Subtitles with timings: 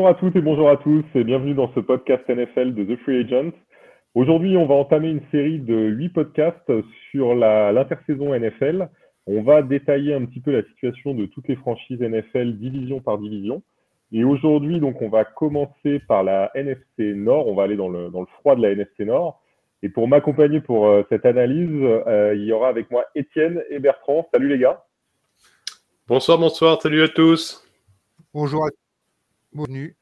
[0.00, 2.98] Bonjour à toutes et bonjour à tous et bienvenue dans ce podcast NFL de The
[3.00, 3.50] Free Agent.
[4.14, 6.72] Aujourd'hui, on va entamer une série de huit podcasts
[7.10, 8.88] sur l'intersaison NFL.
[9.26, 13.18] On va détailler un petit peu la situation de toutes les franchises NFL division par
[13.18, 13.62] division.
[14.10, 17.46] Et aujourd'hui, donc, on va commencer par la NFC Nord.
[17.46, 19.42] On va aller dans le, dans le froid de la NFC Nord.
[19.82, 23.78] Et pour m'accompagner pour euh, cette analyse, euh, il y aura avec moi Étienne et
[23.78, 24.26] Bertrand.
[24.32, 24.82] Salut les gars.
[26.08, 26.80] Bonsoir, bonsoir.
[26.80, 27.68] Salut à tous.
[28.32, 28.70] Bonjour à
[29.52, 29.96] Bienvenue.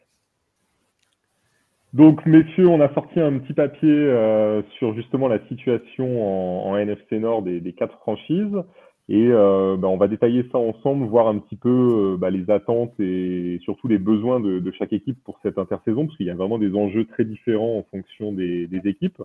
[1.95, 7.19] Donc, messieurs, on a sorti un petit papier euh, sur justement la situation en, NFC
[7.19, 8.63] Nord des, quatre franchises.
[9.09, 12.51] Et euh, bah, on va détailler ça ensemble, voir un petit peu euh, bah, les
[12.51, 16.35] attentes et surtout les besoins de, chaque équipe pour cette intersaison, parce qu'il y a
[16.35, 19.23] vraiment des enjeux très différents en fonction des, équipes.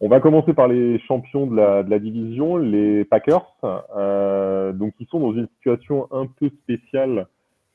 [0.00, 3.54] On va commencer par les champions de la, de la division, les Packers.
[3.62, 7.28] donc, ils sont dans une situation un peu spéciale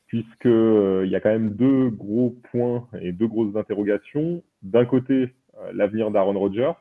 [0.07, 4.43] puisqu'il euh, y a quand même deux gros points et deux grosses interrogations.
[4.61, 6.73] D'un côté, euh, l'avenir d'Aaron Rodgers,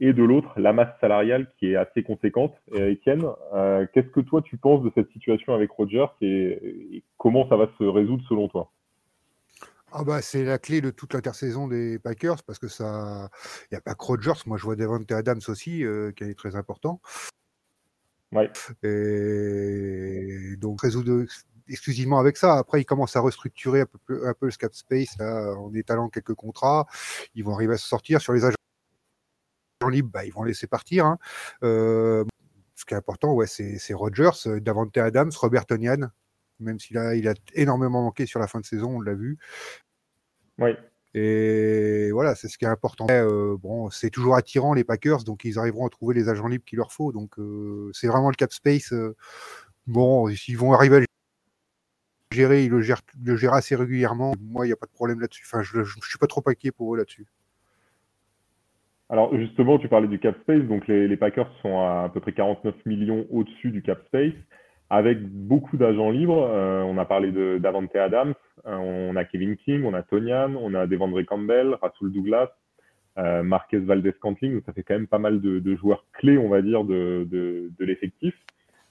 [0.00, 2.52] et de l'autre, la masse salariale qui est assez conséquente.
[2.72, 3.22] Etienne,
[3.54, 7.70] euh, qu'est-ce que toi tu penses de cette situation avec Rodgers et, comment ça va
[7.78, 8.72] se résoudre selon toi?
[9.92, 13.28] Ah bah, c'est la clé de toute l'intersaison des Packers parce que ça,
[13.70, 14.42] il n'y a pas que Rodgers.
[14.46, 15.84] Moi, je vois Devante Adams aussi
[16.16, 17.00] qui est très important.
[18.32, 18.50] Ouais.
[18.82, 21.24] Et donc résoudre,
[21.68, 22.54] exclusivement avec ça.
[22.54, 26.08] Après, ils commencent à restructurer un peu, un peu le cap space là, en étalant
[26.08, 26.86] quelques contrats.
[27.34, 28.56] Ils vont arriver à se sortir sur les agents
[29.88, 30.10] libres.
[30.12, 31.06] Bah, ils vont laisser partir.
[31.06, 31.18] Hein.
[31.62, 32.24] Euh,
[32.74, 36.10] ce qui est important, ouais, c'est Rogers, euh, Davante Adams, Robert Tonian,
[36.60, 39.38] même s'il a, il a énormément manqué sur la fin de saison, on l'a vu.
[40.58, 40.70] Oui.
[41.16, 43.06] Et voilà, c'est ce qui est important.
[43.08, 46.64] Euh, bon, c'est toujours attirant les Packers, donc ils arriveront à trouver les agents libres
[46.64, 47.12] qu'il leur faut.
[47.12, 47.36] Donc
[47.92, 48.92] c'est vraiment le cap space.
[49.86, 51.00] bon, ils vont arriver à
[52.34, 54.34] gérer, il le gère, assez régulièrement.
[54.40, 55.44] Moi, il n'y a pas de problème là-dessus.
[55.46, 57.26] Enfin, je ne suis pas trop inquiet pour eux là-dessus.
[59.10, 62.74] Alors justement, tu parlais du cap space, donc les, Packers sont à, peu près 49
[62.86, 64.32] millions au-dessus du cap space,
[64.88, 66.48] avec beaucoup d'agents libres.
[66.50, 67.30] Euh, on a parlé
[67.60, 68.34] d'Avante Adams,
[68.66, 72.48] euh, on a Kevin King, on a Tonian, on a Devandre Campbell, Rasul Douglas,
[73.18, 76.62] euh, Marquez Valdez-Cantling, donc ça fait quand même pas mal de, joueurs clés, on va
[76.62, 78.34] dire, de l'effectif.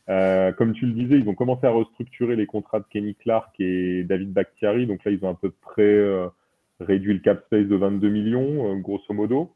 [0.09, 3.53] Euh, comme tu le disais, ils ont commencé à restructurer les contrats de Kenny Clark
[3.59, 4.85] et David Bakhtiari.
[4.85, 6.27] Donc là, ils ont à peu près euh,
[6.79, 9.53] réduit le cap space de 22 millions, euh, grosso modo.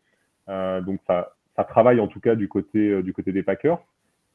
[0.47, 3.79] donc ça, ça travaille en tout cas du côté, du côté des Packers.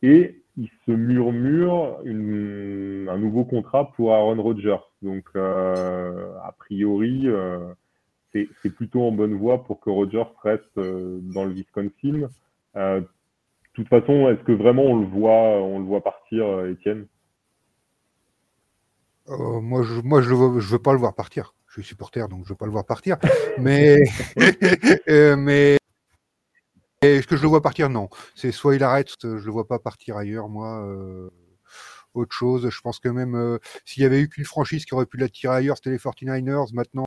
[0.02, 4.82] Et il se murmure une, un nouveau contrat pour Aaron Rodgers.
[5.00, 7.28] Donc a priori,
[8.32, 12.28] c'est plutôt en bonne voie pour que Rodgers reste dans le Wisconsin
[13.72, 17.06] toute façon, est-ce que vraiment on le voit, on le voit partir, euh, Étienne?
[19.28, 21.55] Euh, Moi, je, moi, je ne veux, je veux pas le voir partir.
[21.69, 23.16] Je suis supporter, donc je ne veux pas le voir partir.
[23.59, 24.03] Mais,
[25.09, 25.78] euh, mais
[27.00, 27.88] est-ce que je le vois partir?
[27.88, 28.09] Non.
[28.34, 30.87] C'est soit il arrête, je ne le vois pas partir ailleurs, moi.
[32.15, 32.69] autre chose.
[32.71, 35.77] Je pense que même s'il y avait eu qu'une franchise qui aurait pu l'attirer ailleurs,
[35.77, 36.72] c'était les 49ers.
[36.75, 37.04] Maintenant,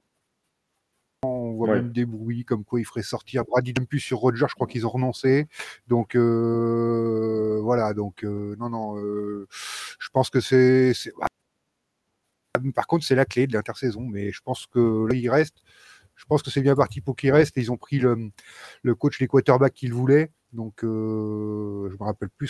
[1.56, 4.46] on voit même des bruits comme quoi il ferait sortir Brady plus sur Roger.
[4.50, 5.48] Je crois qu'ils ont renoncé.
[5.88, 7.94] Donc euh, voilà.
[7.94, 8.98] Donc euh, non, non.
[8.98, 9.48] Euh,
[10.00, 10.94] je pense que c'est.
[11.20, 11.28] Bah,
[12.74, 14.02] par contre, c'est la clé de l'intersaison.
[14.02, 15.58] Mais je pense que là, il reste.
[16.16, 17.58] Je pense que c'est bien parti pour qu'il reste.
[17.58, 18.30] Ils ont pris le,
[18.84, 20.32] le coach, les quarterbacks qu'ils voulaient.
[20.54, 22.48] Donc, je me rappelle plus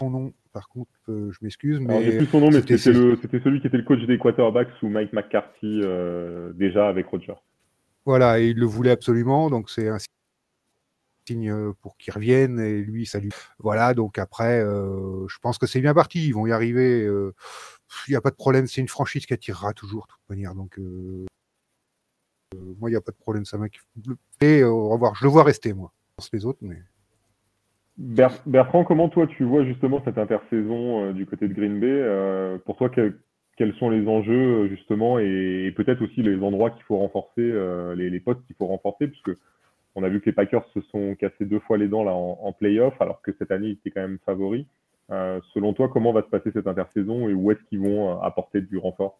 [0.00, 0.32] son nom.
[0.52, 1.78] Par contre, je m'excuse.
[1.80, 5.12] Mais plus son nom, mais c'était celui qui était le coach des quarterbacks sous Mike
[5.12, 5.82] McCarthy
[6.54, 7.34] déjà avec Roger.
[8.04, 9.98] Voilà, et il le voulait absolument, donc c'est un
[11.28, 13.30] signe euh, pour qu'il revienne, et lui, ça lui...
[13.58, 17.04] Voilà, donc après, euh, je pense que c'est bien parti, ils vont y arriver.
[17.04, 17.32] Euh,
[18.08, 20.54] il n'y a pas de problème, c'est une franchise qui attirera toujours, de toute manière,
[20.54, 20.78] donc...
[22.78, 23.84] moi, il n'y a pas de problème, ça m'inquiète.
[24.40, 25.92] Et au revoir, je le vois rester, moi.
[25.94, 26.82] Je pense les autres, mais...
[27.98, 32.90] Bertrand, comment toi tu vois justement cette intersaison du côté de Green Bay Pour toi,
[33.56, 38.20] quels sont les enjeux justement et, peut-être aussi les endroits qu'il faut renforcer, euh, les,
[38.20, 39.30] postes qu'il faut renforcer, puisque
[39.94, 42.38] on a vu que les Packers se sont cassés deux fois les dents là en,
[42.42, 44.66] en playoff, alors que cette année ils étaient quand même favoris.
[45.10, 48.60] Euh, selon toi, comment va se passer cette intersaison et où est-ce qu'ils vont apporter
[48.60, 49.18] du renfort?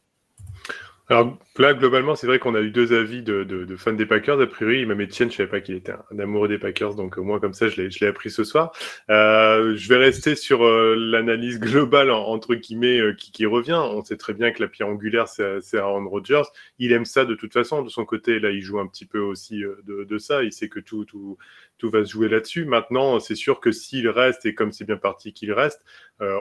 [1.09, 4.41] Alors là, globalement, c'est vrai qu'on a eu deux avis de, fans des Packers.
[4.41, 7.19] A priori, même Etienne, je ne savais pas qu'il était un, amoureux des Packers, donc
[7.19, 8.73] moi, comme ça, je l'ai appris ce soir.
[9.11, 13.81] Euh, je vais rester sur euh, l'analyse globale, entre guillemets, euh, qui, revient.
[13.83, 16.45] On sait très bien que la pierre angulaire, c'est Aaron Rodgers.
[16.79, 17.83] Il aime ça de toute façon.
[17.83, 20.45] De son côté, là, il joue un petit peu aussi de, ça.
[20.45, 21.37] Il sait que tout, tout,
[21.79, 22.65] tout va se jouer là-dessus.
[22.65, 25.85] Maintenant, c'est sûr que s'il reste, et comme c'est bien parti qu'il reste,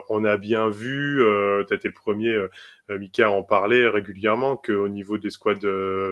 [0.08, 1.20] on a bien vu,
[1.66, 2.38] tu as été le premier
[2.98, 5.54] Mika en parlait régulièrement, qu'au niveau des squads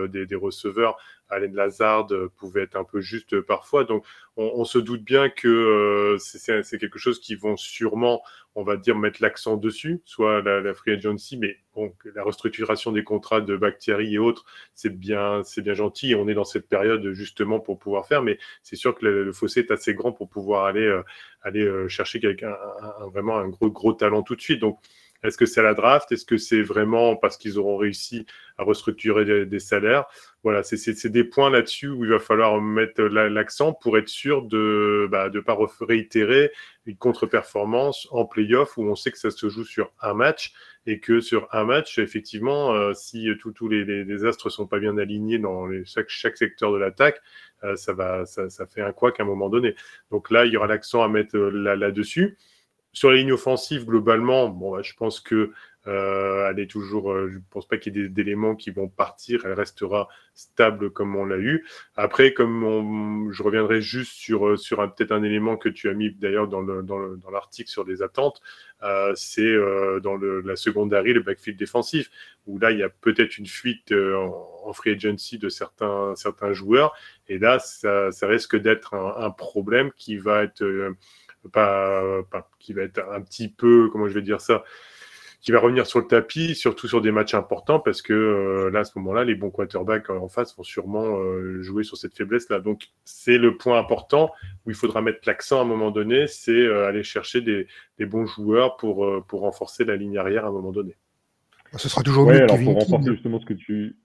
[0.08, 0.98] des, des, receveurs,
[1.28, 3.84] Alain Lazard pouvait être un peu juste parfois.
[3.84, 4.04] Donc,
[4.36, 8.22] on, se doute bien que c'est quelque chose qui vont sûrement,
[8.54, 13.04] on va dire, mettre l'accent dessus, soit la, free agency, mais bon, la restructuration des
[13.04, 14.44] contrats de Bakhtiari et autres,
[14.74, 16.14] c'est bien, c'est bien gentil.
[16.14, 19.60] on est dans cette période justement pour pouvoir faire, mais c'est sûr que le, fossé
[19.60, 21.00] est assez grand pour pouvoir aller,
[21.42, 22.56] aller chercher quelqu'un,
[23.12, 24.60] vraiment un gros, gros talent tout de suite.
[24.60, 24.78] Donc,
[25.22, 26.10] est-ce que c'est à la draft?
[26.12, 28.26] Est-ce que c'est vraiment parce qu'ils auront réussi
[28.56, 30.06] à restructurer des, salaires?
[30.42, 35.02] Voilà, c'est des points là-dessus où il va falloir mettre l'accent pour être sûr de
[35.04, 36.50] ne bah, pas réitérer
[36.86, 40.52] une contre-performance en playoff où on sait que ça se joue sur un match
[40.86, 44.96] et que sur un match, effectivement, euh, si tous les, les, astres sont pas bien
[44.96, 47.20] alignés dans chaque, chaque secteur de l'attaque,
[47.64, 49.74] euh, ça, va, ça, ça fait un quoi qu'à un moment donné.
[50.10, 52.38] Donc là, il y aura l'accent à mettre euh, là-dessus.
[52.92, 55.52] Sur la ligne offensive, globalement, bon, bah, je pense que
[55.86, 57.10] euh, elle est toujours.
[57.10, 59.46] Euh, je ne pense pas qu'il y ait des, éléments qui vont partir.
[59.46, 61.66] Elle restera stable comme on l'a eu.
[61.96, 66.10] Après, comme je reviendrai juste sur euh, sur peut-être un élément que tu as mis
[66.12, 68.42] d'ailleurs dans le, dans l'article sur les attentes,
[69.14, 69.54] c'est
[70.02, 72.10] dans le, la secondary, le backfield défensif,
[72.46, 76.94] où là il y a peut-être une fuite en, free agency de certains certains joueurs.
[77.28, 80.62] Et là, ça, ça risque d'être un, un, problème qui va être
[81.48, 82.02] pas,
[82.58, 84.64] qui va être un petit peu, comment je vais dire ça,
[85.40, 88.80] qui va revenir sur le tapis, surtout sur des matchs importants, parce que euh, là,
[88.80, 92.60] à ce moment-là, les bons quarterbacks en face vont sûrement euh, jouer sur cette faiblesse-là.
[92.60, 94.32] Donc, c'est le point important
[94.66, 97.66] où il faudra mettre l'accent à un moment donné, c'est euh, aller chercher des,
[97.98, 100.94] des, bons joueurs pour, pour renforcer la ligne arrière à un moment donné.
[101.76, 103.96] Ce sera toujours ouais, alors pour renforcer justement ce que tu.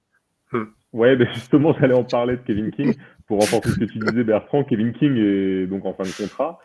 [0.51, 0.65] Hmm.
[0.93, 2.95] Ouais, ben justement, j'allais en parler de Kevin King.
[3.27, 6.59] Pour renforcer ce que tu disais, Bertrand, Kevin King est donc en fin de contrat.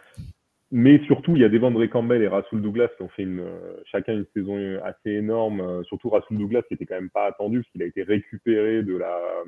[0.73, 3.83] Mais surtout, il y a Devandre Campbell et Rasoul Douglas qui ont fait une, euh,
[3.87, 5.61] chacun une saison assez énorme.
[5.61, 8.85] Euh, surtout Rasoul Douglas qui était quand même pas attendu parce qu'il a été récupéré
[8.85, 9.45] de la, euh,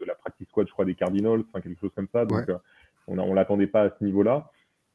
[0.00, 2.24] de la practice squad, je crois, des Cardinals, enfin quelque chose comme ça.
[2.24, 2.50] Donc,
[3.06, 4.50] on, on l'attendait pas à ce niveau-là.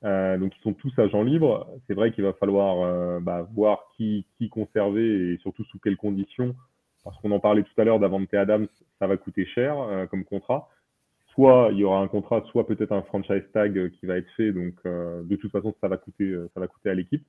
[0.05, 1.67] Euh, donc, ils sont tous agents libres.
[1.85, 6.55] C'est vrai qu'il va falloir bah, voir qui, qui conserver et surtout sous quelles conditions.
[7.03, 8.67] Parce qu'on en parlait tout à l'heure d'Avante Adams,
[8.97, 9.75] ça va coûter cher
[10.09, 10.67] comme contrat
[11.33, 14.29] soit il y aura un contrat, soit peut-être un franchise tag euh, qui va être
[14.35, 14.51] fait.
[14.51, 17.23] Donc, euh, de toute façon, ça va coûter, euh, ça va coûter à l'équipe.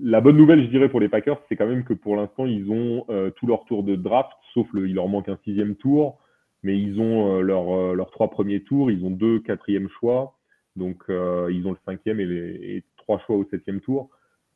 [0.00, 2.68] La bonne nouvelle, je dirais, pour les Packers, c'est quand même que pour l'instant, ils
[2.68, 6.18] ont tout leur tour de draft, sauf le, il leur manque un sixième tour,
[6.64, 10.36] mais ils ont leurs leur trois premiers tours, ils ont deux quatrièmes choix,
[10.74, 14.10] donc ils ont le cinquième et, les, et trois choix au septième tour.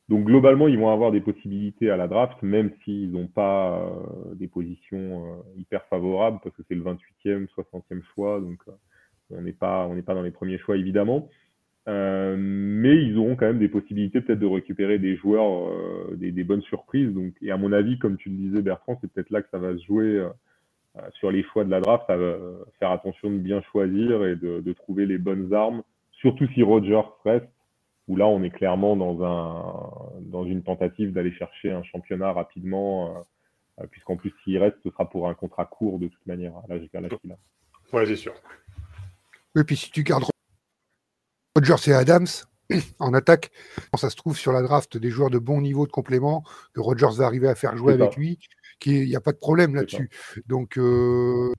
[0.08, 3.92] Donc globalement, ils vont avoir des possibilités à la draft, même s'ils n'ont pas
[4.34, 8.58] des positions hyper favorables, parce que c'est le 28e, 60e choix, donc
[9.30, 11.28] on n'est pas, pas dans les premiers choix évidemment.
[11.88, 16.32] Euh, mais ils auront quand même des possibilités peut-être de récupérer des joueurs, euh, des,
[16.32, 17.12] des, bonnes surprises.
[17.14, 19.58] Donc, et à mon avis, comme tu le disais Bertrand, c'est peut-être là que ça
[19.58, 20.28] va se jouer euh,
[21.12, 22.18] sur les choix de la draft, à
[22.78, 25.82] faire attention de bien choisir et de, de, trouver les bonnes armes,
[26.12, 27.48] surtout si Rogers reste,
[28.08, 33.24] où là on est clairement dans, un, dans une tentative d'aller chercher un championnat rapidement,
[33.90, 36.88] puisqu'en plus s'il reste, ce sera pour un contrat court de toute manière, à l'âge
[36.88, 37.36] qu'il a.
[37.92, 38.34] Ouais, c'est sûr.
[39.56, 40.24] Et puis si tu gardes
[41.54, 42.26] Rodgers et Adams
[42.98, 43.50] en attaque,
[43.96, 47.16] ça se trouve sur la draft des joueurs de bon niveau de complément que Rodgers
[47.16, 48.38] va arriver à faire jouer avec lui,
[48.86, 50.10] il n'y a pas de problème là-dessus.
[50.46, 51.52] Donc euh,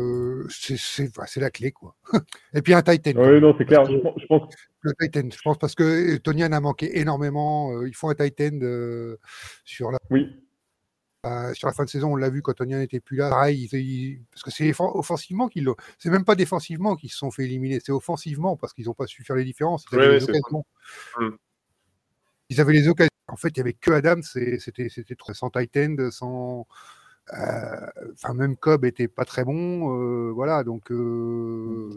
[0.00, 1.96] euh, c'est la clé quoi.
[2.54, 3.12] Et puis un Titan.
[3.16, 3.84] Oui, non, c'est clair.
[3.84, 4.54] Je pense,
[4.84, 7.72] Le Titan, je pense parce que Tony a manqué énormément.
[7.72, 8.60] Euh, il faut un Titan
[9.64, 9.98] sur la.
[10.10, 10.44] Oui.
[11.24, 13.30] Euh, sur la fin de saison, on l'a vu quand Tonyan n'était plus là.
[13.30, 13.68] Pareil,
[14.30, 15.76] parce que c'est offensivement qu'ils l'ont.
[15.98, 19.06] C'est même pas défensivement qu'ils se sont fait éliminer, c'est offensivement parce qu'ils n'ont pas
[19.06, 19.86] su faire les différences.
[19.90, 20.64] Ils avaient, les occasions.
[21.18, 21.28] Mmh.
[22.50, 23.08] Ils avaient les occasions.
[23.28, 24.88] En fait, il n'y avait que Adam, c'était
[25.32, 26.66] sans Titan, sans.
[27.32, 30.28] Euh, enfin, même Cobb était pas très bon.
[30.28, 30.90] Euh, voilà, donc.
[30.90, 31.88] Euh,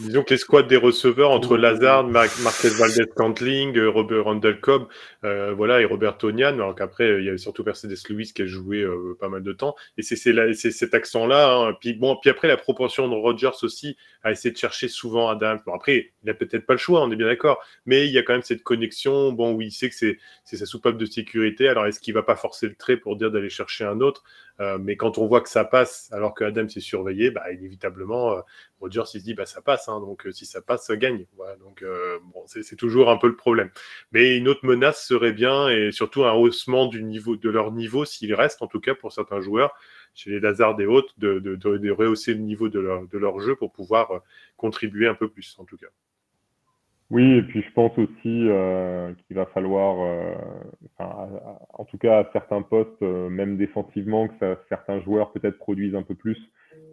[0.00, 4.86] Disons que les squads des receveurs entre Lazard, Marquez Valdez Cantling, Robert Randall Cobb,
[5.22, 6.54] voilà, et Robert Tonian.
[6.54, 8.86] Alors qu'après, il y avait surtout Mercedes Lewis qui a joué
[9.20, 9.76] pas mal de temps.
[9.98, 10.16] Et c'est
[10.54, 11.54] cet accent-là.
[11.54, 11.76] Hein.
[11.78, 15.56] Puis, bon, puis après, la proportion de Rogers aussi a essayé de chercher souvent Adam.
[15.66, 17.62] Bon, après, il n'a peut-être pas le choix, on est bien d'accord.
[17.84, 20.18] Mais il y a quand même cette connexion, bon, où il sait que c'est
[20.56, 21.68] sa soupape de sécurité.
[21.68, 24.24] Alors, est-ce qu'il va pas forcer le trait pour dire d'aller chercher un autre?
[24.62, 28.32] Euh, mais quand on voit que ça passe, alors que Adam s'est surveillé, bah, inévitablement,
[28.32, 28.40] euh,
[28.80, 31.26] Rogers il se dit bah, ça passe, hein, donc euh, si ça passe, ça gagne.
[31.60, 31.84] Donc
[32.32, 33.70] bon, c'est toujours un peu le problème.
[34.12, 38.62] Mais une autre menace serait bien, et surtout un haussement de leur niveau, s'il reste,
[38.62, 39.74] en tout cas pour certains joueurs,
[40.14, 42.78] chez les Lazard et autres, de, rehausser le niveau de
[43.18, 44.22] leur jeu pour pouvoir
[44.56, 45.88] contribuer un peu plus, en tout cas.
[47.12, 50.34] Oui, et puis je pense aussi euh, qu'il va falloir, euh,
[50.98, 56.04] en tout cas à certains postes, euh, même défensivement, que certains joueurs peut-être produisent un
[56.04, 56.38] peu plus.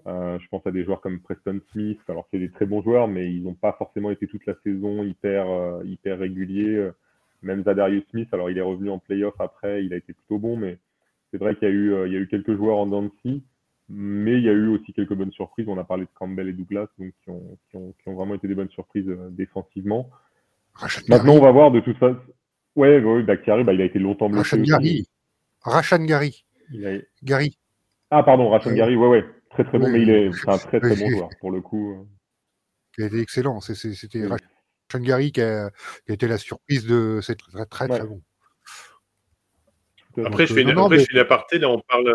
[0.06, 3.32] je pense à des joueurs comme Preston Smith, alors c'est des très bons joueurs, mais
[3.34, 5.46] ils n'ont pas forcément été toute la saison hyper,
[5.86, 6.90] hyper réguliers.
[7.42, 10.58] Même Zadarius Smith, alors il est revenu en playoff après, il a été plutôt bon,
[10.58, 10.80] mais
[11.32, 13.44] c'est vrai qu'il y, a eu, il y a eu quelques joueurs en Dancy
[13.90, 15.68] mais il y a eu aussi quelques bonnes surprises.
[15.68, 18.36] On a parlé de Campbell et Douglas, donc qui ont, qui ont, qui ont vraiment
[18.36, 20.10] été des bonnes surprises euh, défensivement.
[21.08, 22.20] Maintenant, on va voir de toute façon.
[22.76, 24.58] Ouais, ouais Bakhtiari, bah, il a été longtemps blessé.
[24.58, 25.08] Rachan Gary.
[25.62, 26.46] Rachan Gary.
[27.24, 27.58] Gary.
[28.12, 29.26] Ah, pardon, Rachan Gary, ouais, ouais.
[29.50, 32.08] Très, très bon, mais il est, un très, très bon joueur, pour le coup.
[32.98, 33.60] Il a été excellent.
[33.60, 35.72] C'était Rachan Gary qui a,
[36.06, 38.22] qui a, été la surprise de cette très, très, très bon.
[40.26, 42.14] Après, je fais, une, après je fais une aparté, là, on parle.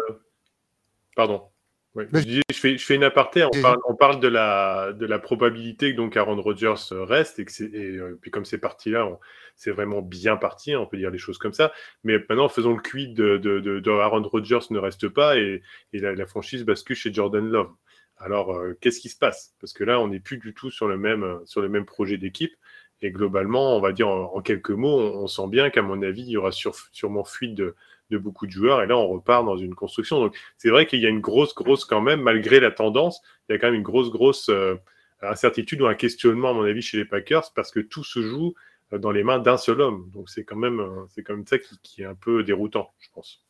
[1.16, 1.48] Pardon.
[1.96, 5.92] Je, fais, je, fais, une aparté, on parle, on parle de, la, de la probabilité
[5.92, 9.08] que donc Aaron Rodgers reste, et, que et euh, puis comme c'est parti là,
[9.54, 11.72] c'est vraiment bien parti, hein, on peut dire les choses comme ça.
[12.02, 16.00] Mais maintenant, faisons le quid de, de, de, Aaron Rodgers ne reste pas et, et
[16.00, 17.70] la, franchise bascule chez Jordan Love.
[18.16, 19.54] Alors, euh, qu'est-ce qui se passe?
[19.60, 22.16] Parce que là, on n'est plus du tout sur le même, sur le même projet
[22.16, 22.54] d'équipe.
[23.02, 26.30] Et globalement, on va dire en, quelques mots, on, sent bien qu'à mon avis, il
[26.30, 27.74] y aura sûrement fuite de,
[28.10, 28.82] de beaucoup de joueurs.
[28.82, 30.20] Et là, on repart dans une construction.
[30.20, 33.52] Donc, c'est vrai qu'il y a une grosse, grosse, quand même, malgré la tendance, il
[33.52, 34.76] y a quand même une grosse, grosse euh,
[35.22, 38.54] incertitude ou un questionnement, à mon avis, chez les Packers, parce que tout se joue
[38.92, 40.10] euh, dans les mains d'un seul homme.
[40.12, 43.08] Donc, c'est quand même, euh, c'est quand même ça qui, est un peu déroutant, je
[43.12, 43.44] pense.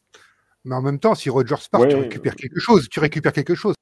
[0.65, 2.89] Mais en même temps, si Rogers part, tu récupères quelque chose.
[2.89, 3.75] Tu récupères quelque chose.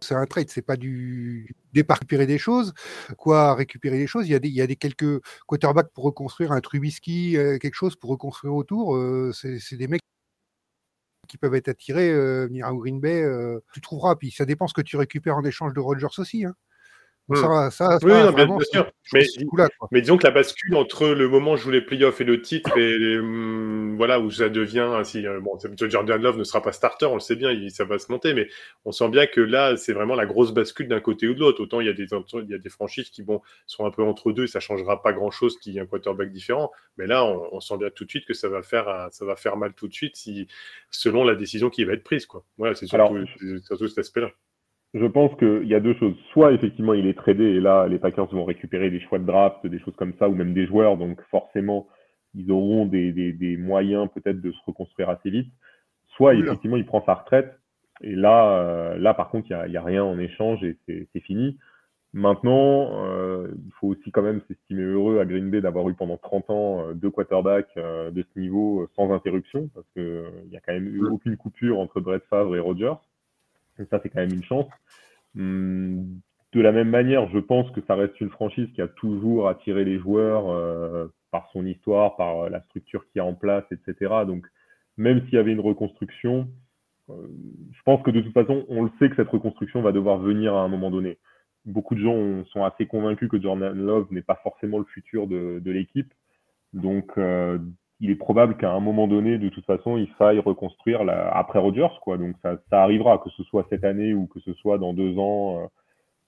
[0.00, 2.74] C'est un trade, c'est pas du récupérer des choses.
[3.16, 7.58] Quoi, récupérer des choses Il y a des, quelques quarterbacks pour reconstruire un Trubisky, euh,
[7.58, 8.96] quelque chose pour reconstruire autour.
[8.96, 10.02] Euh, c'est des mecs
[11.28, 13.24] qui peuvent être attirés, euh, venir Green Bay.
[13.72, 14.16] tu trouveras.
[14.16, 16.44] Puis ça dépend ce que tu récupères en échange de Rogers aussi.
[16.44, 16.54] Hein.
[17.34, 18.90] Ça, ça, oui, bien, sûr.
[19.12, 22.40] Mais, disons que la bascule entre le moment où je joue les playoffs et le
[22.40, 26.72] titre, et hum, voilà, où ça devient, si, euh, bon, Jordan Love ne sera pas
[26.72, 28.48] starter, on le sait bien, il, ça va se monter, mais
[28.86, 31.62] on sent bien que là, c'est vraiment la grosse bascule d'un côté ou de l'autre.
[31.62, 34.02] Autant il y a des, il y a des franchises qui bon, sont un peu
[34.02, 37.26] entre deux, ça changera pas grand chose qu'il y ait un quarterback différent, mais là,
[37.26, 39.88] on, sent bien tout de suite que ça va faire, ça va faire mal tout
[39.88, 40.48] de suite si,
[40.90, 42.44] selon la décision qui va être prise, quoi.
[42.56, 43.26] Voilà, c'est surtout,
[43.66, 44.30] surtout cet aspect-là
[44.94, 46.16] je pense qu'il y a deux choses.
[46.32, 49.66] Soit effectivement il est tradé et là les Packers vont récupérer des choix de draft,
[49.66, 51.86] des choses comme ça, ou même des joueurs, donc forcément
[52.34, 55.52] ils auront des, des, des moyens peut-être de se reconstruire assez vite.
[56.16, 57.54] Soit effectivement il prend sa retraite
[58.00, 60.76] et là, euh, là par contre il n'y a, y a, rien en échange et
[60.86, 61.58] c'est fini.
[62.14, 66.16] Maintenant, euh, il faut aussi quand même s'estimer heureux à Green Bay d'avoir eu pendant
[66.16, 70.60] 30 ans euh, deux quarterbacks euh, de ce niveau sans interruption, parce qu'il n'y a
[70.60, 72.94] quand même eu aucune coupure entre Brett Favre et Rodgers
[73.86, 74.66] ça, c'est quand même une chance.
[75.36, 76.20] Hum,
[76.52, 79.84] de la même manière, je pense que ça reste une franchise qui a toujours attiré
[79.84, 84.12] les joueurs euh, par son histoire, par la structure qui est en place, etc.
[84.26, 84.46] Donc,
[84.96, 86.48] même s'il y avait une reconstruction,
[87.10, 87.14] euh,
[87.72, 90.54] je pense que de toute façon, on le sait que cette reconstruction va devoir venir
[90.54, 91.18] à un moment donné.
[91.66, 95.60] Beaucoup de gens sont assez convaincus que Jordan Love n'est pas forcément le futur de,
[95.66, 96.12] l'équipe.
[96.72, 97.58] Donc, euh,
[98.00, 101.30] il est probable qu'à un moment donné, de toute façon, il faille reconstruire la...
[101.36, 102.16] après Rodgers, quoi.
[102.16, 105.18] Donc ça, ça, arrivera, que ce soit cette année ou que ce soit dans deux
[105.18, 105.66] ans, euh,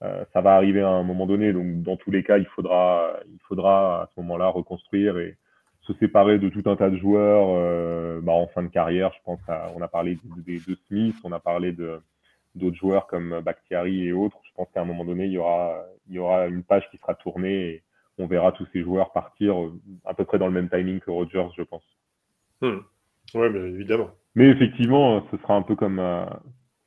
[0.03, 1.53] euh, ça va arriver à un moment donné.
[1.53, 5.37] Donc dans tous les cas, il faudra, il faudra à ce moment-là reconstruire et
[5.81, 9.11] se séparer de tout un tas de joueurs euh, bah, en fin de carrière.
[9.17, 12.01] Je pense, à, on a parlé de, de, Smith, on a parlé de
[12.53, 14.37] d'autres joueurs comme Bakhtiari et autres.
[14.43, 16.97] Je pense qu'à un moment donné, il y aura, il y aura une page qui
[16.97, 17.81] sera tournée.
[18.17, 21.11] On verra tous ces joueurs partir euh, à peu près dans le même timing que
[21.11, 21.83] Rogers, je pense.
[22.61, 22.79] Hmm.
[23.33, 24.09] Oui, bien évidemment.
[24.35, 26.25] Mais effectivement, euh, ce sera un peu comme, euh,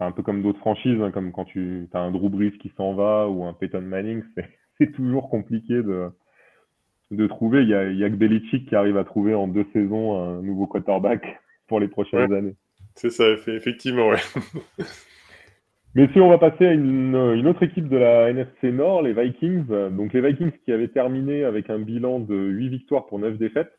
[0.00, 2.95] un peu comme d'autres franchises, hein, comme quand tu as un Drew Brees qui s'en
[2.95, 4.23] va ou un Peyton Manning,
[4.78, 6.11] c'est toujours compliqué de,
[7.11, 7.62] de trouver.
[7.62, 10.66] Il y, a, a que Belichick qui arrive à trouver en deux saisons un nouveau
[10.66, 12.57] quarterback pour les prochaines années.
[12.95, 14.21] C'est ça, effectivement, ouais.
[15.94, 17.14] Mais si on va passer à une,
[17.46, 19.66] autre équipe de la NFC Nord, les Vikings.
[19.66, 23.72] Donc les Vikings qui avaient terminé avec un bilan de 8 victoires pour 9 défaites.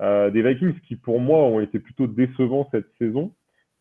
[0.00, 3.32] Euh, des Vikings qui pour moi ont été plutôt décevants cette saison.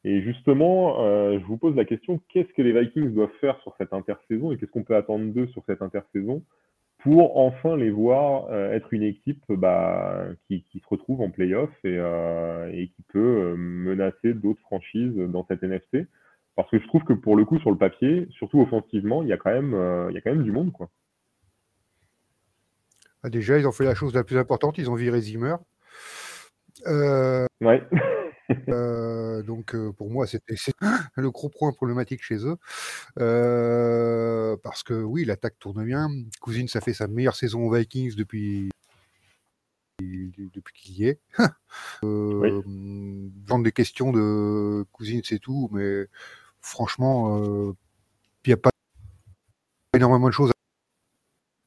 [0.03, 3.73] Et justement, euh, je vous pose la question, qu'est-ce que les Vikings doivent faire sur
[3.79, 6.43] cette intersaison et qu'est-ce qu'on peut attendre d'eux sur cette intersaison
[6.99, 12.91] pour enfin les voir euh, être une équipe bah, qui, se retrouve en playoff et
[12.95, 16.05] qui peut menacer d'autres franchises dans cette NFC
[16.55, 19.33] parce que je trouve que pour le coup, sur le papier, surtout offensivement, il y
[19.33, 20.71] a quand même, euh, il y a quand même du monde.
[20.71, 20.89] Quoi.
[23.23, 25.55] Ah, déjà, ils ont fait la chose la plus importante, ils ont viré Zimmer.
[26.87, 27.45] Euh...
[27.61, 27.81] Ouais.
[28.67, 30.55] Euh, donc pour moi, c'était
[31.15, 32.57] le gros point problématique chez eux.
[34.61, 36.09] parce que oui, l'attaque tourne bien.
[36.41, 38.69] Cousine, ça fait sa meilleure saison aux Vikings depuis
[40.01, 41.19] depuis qu'il y est.
[42.03, 42.61] euh,
[43.59, 46.07] des questions de cousine, c'est tout, mais
[46.63, 47.37] franchement,
[48.45, 48.71] il n'y a pas
[49.93, 50.51] énormément de choses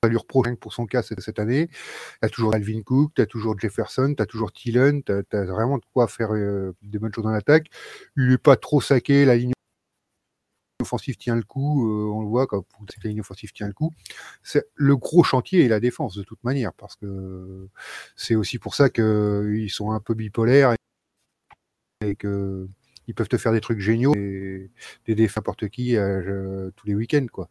[0.03, 1.69] à lui reprocher pour son cas cette, année.
[1.69, 1.77] Tu
[2.23, 5.79] as toujours Alvin Cook, tu as toujours Jefferson, tu as toujours Thielen, tu as, vraiment
[5.79, 6.33] de quoi faire
[6.83, 7.69] des bonnes choses dans l'attaque.
[8.17, 9.53] Il n'est pas trop saqué, la ligne
[10.81, 12.65] offensive tient le coup, on le voit quand
[13.03, 13.93] la ligne offensive tient le coup.
[14.75, 17.69] Le gros chantier et la défense de toute manière, parce que
[18.17, 20.75] c'est aussi pour ça qu'ils sont un peu bipolaires
[22.03, 22.69] et, que
[23.07, 24.71] ils peuvent te faire des trucs géniaux et
[25.07, 27.49] des défenses n'importe qui euh, tous les week-ends quoi.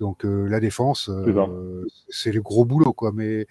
[0.00, 3.12] Donc euh, la défense, euh, c'est le gros boulot quoi.
[3.12, 3.46] Mais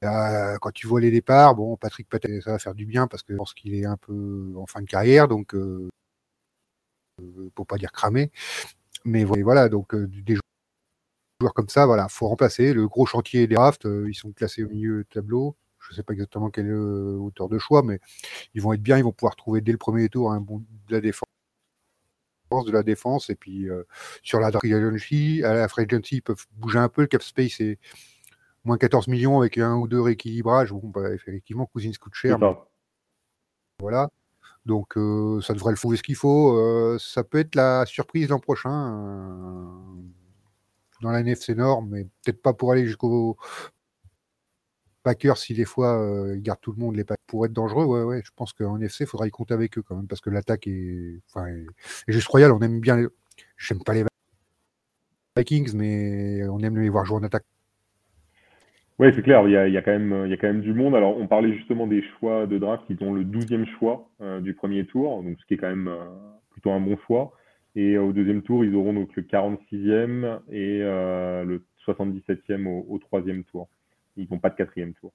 [0.00, 3.32] quand tu vois les départs, bon, Patrick Patel, ça va faire du bien parce que
[3.32, 5.54] je pense qu'il est un peu en fin de carrière, donc
[7.54, 8.30] pour pas dire cramé.
[9.04, 10.36] Mais voilà, donc des
[11.40, 12.72] joueurs comme ça, voilà, faut remplacer.
[12.72, 15.56] Le gros chantier des drafts, ils sont classés au milieu du tableau
[15.88, 17.98] je ne sais pas exactement quelle euh, hauteur de choix, mais
[18.54, 20.94] ils vont être bien, ils vont pouvoir trouver dès le premier tour un bon de
[20.94, 21.24] la défense
[22.66, 23.84] de la défense et puis euh,
[24.22, 27.02] sur la free agency, à la free agency, ils peuvent bouger un peu.
[27.02, 27.78] Le cap space est
[28.64, 30.72] moins 14 millions avec un ou deux rééquilibrages.
[30.72, 32.38] Bon, bah, effectivement, Cousins coûte cher.
[33.80, 34.08] Voilà.
[34.64, 36.98] Donc euh, ça devrait le trouver ce qu'il faut.
[36.98, 38.72] ça peut être la surprise l'an prochain
[41.02, 43.36] dans la NFC Nord, mais peut-être pas pour aller jusqu'au
[45.08, 48.02] Packers, si des fois euh, ils gardent tout le monde les pour être dangereux, ouais,
[48.02, 50.28] ouais, je pense qu'en FC, il faudra y compter avec eux quand même, parce que
[50.28, 51.22] l'attaque est.
[51.28, 51.46] Enfin,
[52.08, 52.98] juste Royal, on aime bien.
[52.98, 53.06] Les...
[53.56, 54.04] J'aime pas les
[55.34, 57.46] Vikings, mais on aime les voir jouer en attaque.
[58.98, 60.48] Oui, c'est clair, il y, a, il, y a quand même, il y a quand
[60.48, 60.94] même du monde.
[60.94, 64.52] Alors, on parlait justement des choix de draft, ils ont le 12e choix euh, du
[64.52, 66.04] premier tour, donc ce qui est quand même euh,
[66.50, 67.32] plutôt un bon choix.
[67.76, 73.44] Et au deuxième tour, ils auront donc le 46e et le 77e au, au troisième
[73.44, 73.70] tour
[74.18, 75.12] ils n'ont pas de quatrième tour.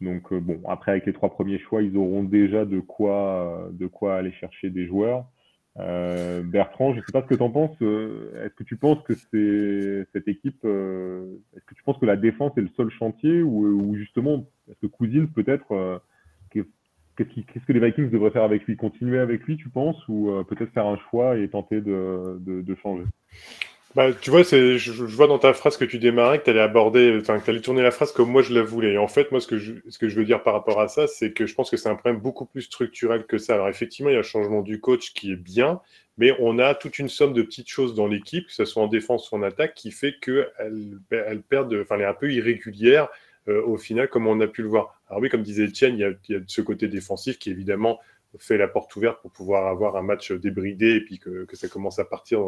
[0.00, 3.86] Donc euh, bon, après avec les trois premiers choix, ils auront déjà de quoi, de
[3.86, 5.26] quoi aller chercher des joueurs.
[5.80, 7.76] Euh, Bertrand, je ne sais pas ce que tu en penses.
[7.82, 12.16] Euh, est-ce que tu penses que c'est cette équipe, est-ce que tu penses que la
[12.16, 16.00] défense est le seul chantier ou, justement, est-ce que Cousins peut-être,
[16.50, 18.76] qu'est-ce que les Vikings devraient faire avec lui?
[18.76, 23.04] Continuer avec lui, tu penses, ou peut-être faire un choix et tenter de changer?
[23.94, 26.60] Bah, tu vois, c'est, je, vois dans ta phrase que tu démarrais que tu allais
[26.60, 28.94] aborder, enfin, que tu tourner la phrase comme moi je la voulais.
[28.94, 30.88] Et en fait, moi, ce que je, ce que je veux dire par rapport à
[30.88, 33.54] ça, c'est que je pense que c'est un problème beaucoup plus structurel que ça.
[33.54, 35.80] Alors, effectivement, il y a le changement du coach qui est bien,
[36.18, 38.88] mais on a toute une somme de petites choses dans l'équipe, que ce soit en
[38.88, 40.50] défense ou en attaque, qui fait qu'elle
[41.10, 43.08] elle perd, enfin, elle est un peu irrégulière
[43.48, 45.00] euh, au final, comme on a pu le voir.
[45.08, 47.50] Alors oui, comme disait Etienne, il y a, il y a ce côté défensif qui,
[47.50, 48.00] évidemment,
[48.38, 51.98] fait la porte ouverte pour pouvoir avoir un match débridé et puis que, ça commence
[51.98, 52.40] à partir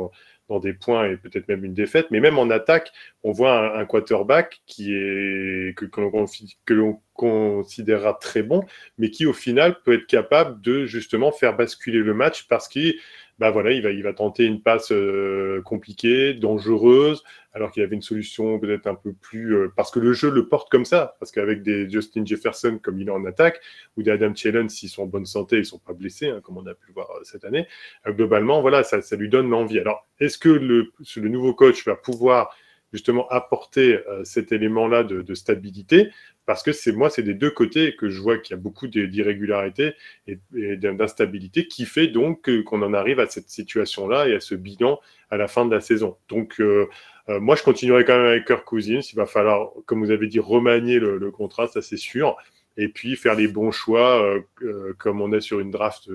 [0.49, 2.09] dans, des points et peut-être même une défaite.
[2.11, 8.43] Mais même en attaque, on voit un, quarterback qui est que, que l'on considérera très
[8.43, 8.63] bon,
[8.99, 12.95] mais qui au final peut être capable de justement faire basculer le match parce qu'il
[13.39, 17.23] bah voilà, il va, il va tenter une passe euh, compliquée, dangereuse,
[17.53, 19.55] alors qu'il avait une solution peut-être un peu plus...
[19.55, 22.99] Euh, parce que le jeu le porte comme ça, parce qu'avec des Justin Jefferson comme
[22.99, 23.61] il est en attaque,
[23.97, 26.57] ou des Adam Thielen, s'ils sont en bonne santé, ils sont pas blessés, hein, comme
[26.57, 27.67] on a pu le voir euh, cette année,
[28.07, 29.79] globalement, voilà, ça, ça lui donne l'envie.
[29.79, 30.93] Alors, est-ce que le,
[31.29, 32.57] nouveau coach va pouvoir
[32.93, 36.11] justement apporter cet élément-là de, stabilité?
[36.47, 38.87] Parce que c'est moi, c'est des deux côtés que je vois qu'il y a beaucoup
[38.87, 39.95] d'irrégularités
[40.29, 40.39] et,
[40.77, 45.37] d'instabilité qui fait donc qu'on en arrive à cette situation-là et à ce bilan à
[45.37, 46.17] la fin de la saison.
[46.29, 46.89] Donc, euh,
[47.29, 49.01] euh, moi, je continuerai quand même avec Kirk Cousins.
[49.01, 52.37] Il va falloir, comme vous avez dit, remanier le, contrat, ça c'est sûr.
[52.77, 54.23] Et puis faire les bons choix,
[54.63, 56.09] euh, comme on est sur une draft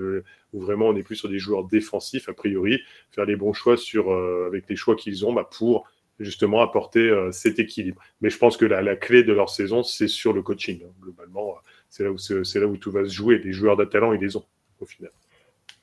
[0.52, 3.76] où vraiment on n'est plus sur des joueurs défensifs a priori, faire les bons choix
[3.76, 4.12] sur
[4.46, 5.90] avec les choix qu'ils ont bah, pour
[6.22, 8.00] justement apporter euh, cet équilibre.
[8.20, 10.80] Mais je pense que la, clé de leur saison, c'est sur le coaching.
[10.84, 10.92] Hein.
[11.00, 11.54] Globalement,
[11.88, 13.38] c'est là, où c'est là où tout va se jouer.
[13.38, 14.44] Les joueurs de talent, ils les ont
[14.80, 15.10] au final.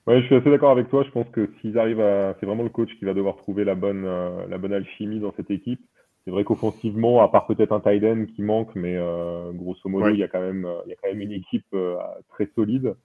[0.07, 1.03] Ouais, je suis assez d'accord avec toi.
[1.03, 3.75] Je pense que s'ils arrivent à, c'est vraiment le coach qui va devoir trouver la
[3.75, 5.81] bonne, euh, la bonne alchimie dans cette équipe.
[6.25, 10.09] C'est vrai qu'offensivement, à part peut-être un tight end qui manque, mais euh, grosso modo,
[10.09, 11.75] il y a quand même, il y a quand même une équipe
[12.29, 12.95] très solide.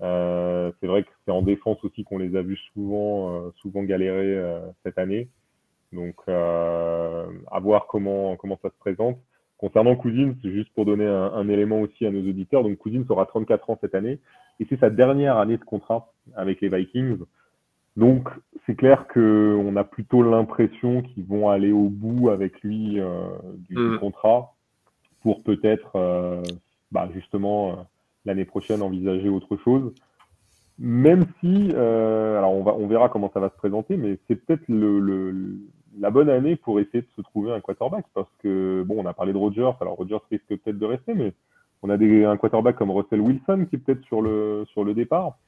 [0.00, 4.38] c'est vrai que c'est en défense aussi qu'on les a vus souvent, souvent galérer
[4.84, 5.28] cette année.
[5.92, 9.18] Donc, euh, à voir comment, comment ça se présente.
[9.56, 12.62] Concernant Cousins, c'est juste pour donner un, élément aussi à nos auditeurs.
[12.62, 14.20] Donc, Cousins aura 34 ans cette année
[14.60, 17.18] et c'est sa dernière année de contrat avec les Vikings.
[17.96, 18.28] Donc,
[18.66, 23.30] c'est clair qu'on a plutôt l'impression qu'ils vont aller au bout avec lui euh,
[23.68, 23.98] du, mm.
[23.98, 24.54] contrat
[25.22, 26.42] pour peut-être, euh,
[26.92, 27.88] bah, justement,
[28.24, 29.92] l'année prochaine envisager autre chose.
[30.78, 34.62] Même si, alors on, va, on verra comment ça va se présenter, mais c'est peut-être
[34.68, 35.00] le,
[36.00, 38.04] la bonne année pour essayer de se trouver un quarterback.
[38.14, 41.32] Parce que, bon, on a parlé de Rodgers, alors Rodgers risque peut-être de rester, mais
[41.82, 44.94] on a des, un quarterback comme Russell Wilson qui est peut-être sur le, sur le
[44.94, 45.38] départ.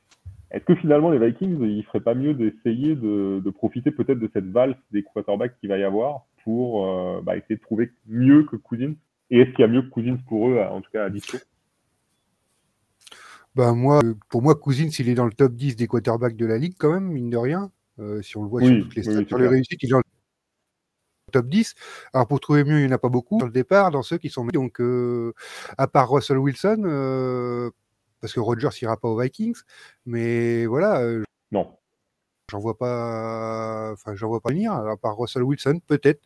[0.50, 4.28] Est-ce que finalement les Vikings, il ferait pas mieux d'essayer de, de, profiter peut-être de
[4.32, 8.44] cette valse des quarterbacks qu'il va y avoir pour euh, bah, essayer de trouver mieux
[8.44, 8.94] que Cousins?
[9.30, 11.38] Et est-ce qu'il y a mieux que Cousins pour eux, en tout cas à dispo
[13.56, 16.56] bah moi, pour moi, Cousins, il est dans le top 10 des quarterbacks de la
[16.56, 17.72] ligue quand même, mine de rien.
[17.98, 19.98] Euh, si on le voit sur toutes les stats, sur les réussites, il est dans
[19.98, 20.04] le
[21.30, 21.74] top 10.
[22.12, 24.18] Alors pour trouver mieux, il n'y en a pas beaucoup dans le départ, dans ceux
[24.18, 25.32] qui sont Donc, euh,
[25.78, 27.70] à part Russell Wilson, euh,
[28.20, 29.58] parce que Rodgers n'ira pas aux Vikings,
[30.06, 31.00] mais voilà.
[31.00, 31.76] Euh, non.
[32.50, 33.90] J'en vois pas.
[33.92, 34.72] Enfin, j'en vois pas venir.
[34.72, 36.20] À part Russell Wilson, peut-être.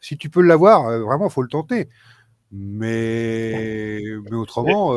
[0.00, 1.88] Si tu peux l'avoir, vraiment, faut le tenter.
[2.52, 4.94] Mais, mais autrement.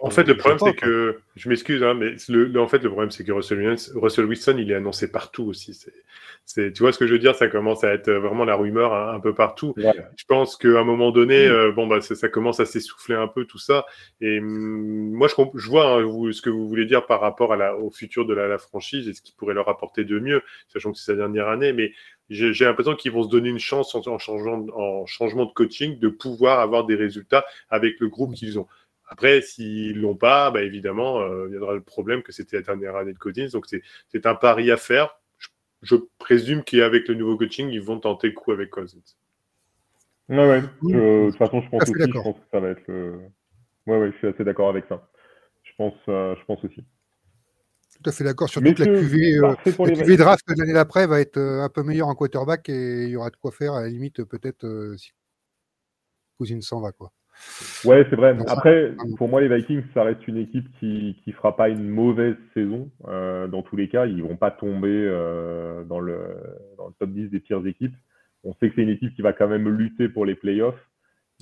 [0.00, 3.10] En fait, le problème, c'est que, je m'excuse, hein, mais le, en fait, le problème,
[3.10, 5.78] c'est que Russell Wilson, Russell Wilson, il est annoncé partout aussi.
[6.44, 7.34] C'est, tu vois ce que je veux dire?
[7.34, 9.74] Ça commence à être vraiment la rumeur un, peu partout.
[9.76, 13.44] Je pense qu'à un moment donné, euh, bon, bah, ça, commence à s'essouffler un peu
[13.44, 13.86] tout ça.
[14.20, 17.56] Et hum, moi, je, je vois hein, ce que vous voulez dire par rapport à
[17.56, 20.92] la, au futur de la, franchise et ce qui pourrait leur apporter de mieux, sachant
[20.92, 21.72] que c'est sa dernière année.
[21.72, 21.92] Mais
[22.30, 25.98] j'ai l'impression qu'ils vont se donner une chance en, en, changeant, en changement de coaching
[25.98, 28.66] de pouvoir avoir des résultats avec le groupe qu'ils ont.
[29.12, 32.62] Après, s'ils l'ont pas, bah, évidemment, euh, il y aura le problème que c'était la
[32.62, 33.48] dernière année de Cousins.
[33.52, 35.20] Donc, c'est un pari à faire.
[35.82, 38.98] Je, présume qu'avec le nouveau coaching, ils vont tenter le coup avec Cousins.
[40.30, 40.62] Ouais, ouais.
[40.62, 43.18] de toute façon, je pense aussi je pense que ça va être le...
[43.86, 45.06] Ouais, ouais, je suis assez d'accord avec ça.
[45.62, 46.82] Je pense, euh, je pense aussi.
[48.02, 48.48] Tout à fait d'accord.
[48.48, 52.08] Surtout que la QV, euh, la QV draft l'année d'après va être un peu meilleure
[52.08, 55.12] en quarterback et il y aura de quoi faire à la limite peut-être si
[56.38, 56.92] Cousins s'en va.
[56.92, 57.12] quoi.
[57.84, 58.36] Ouais, c'est vrai.
[58.46, 62.36] Après, pour moi, les Vikings, ça reste une équipe qui ne fera pas une mauvaise
[62.54, 62.90] saison.
[63.08, 66.18] Euh, dans tous les cas, ils vont pas tomber euh, dans, le,
[66.78, 67.94] dans, le, top 10 des pires équipes.
[68.44, 70.88] On sait que c'est une équipe qui va quand même lutter pour les playoffs.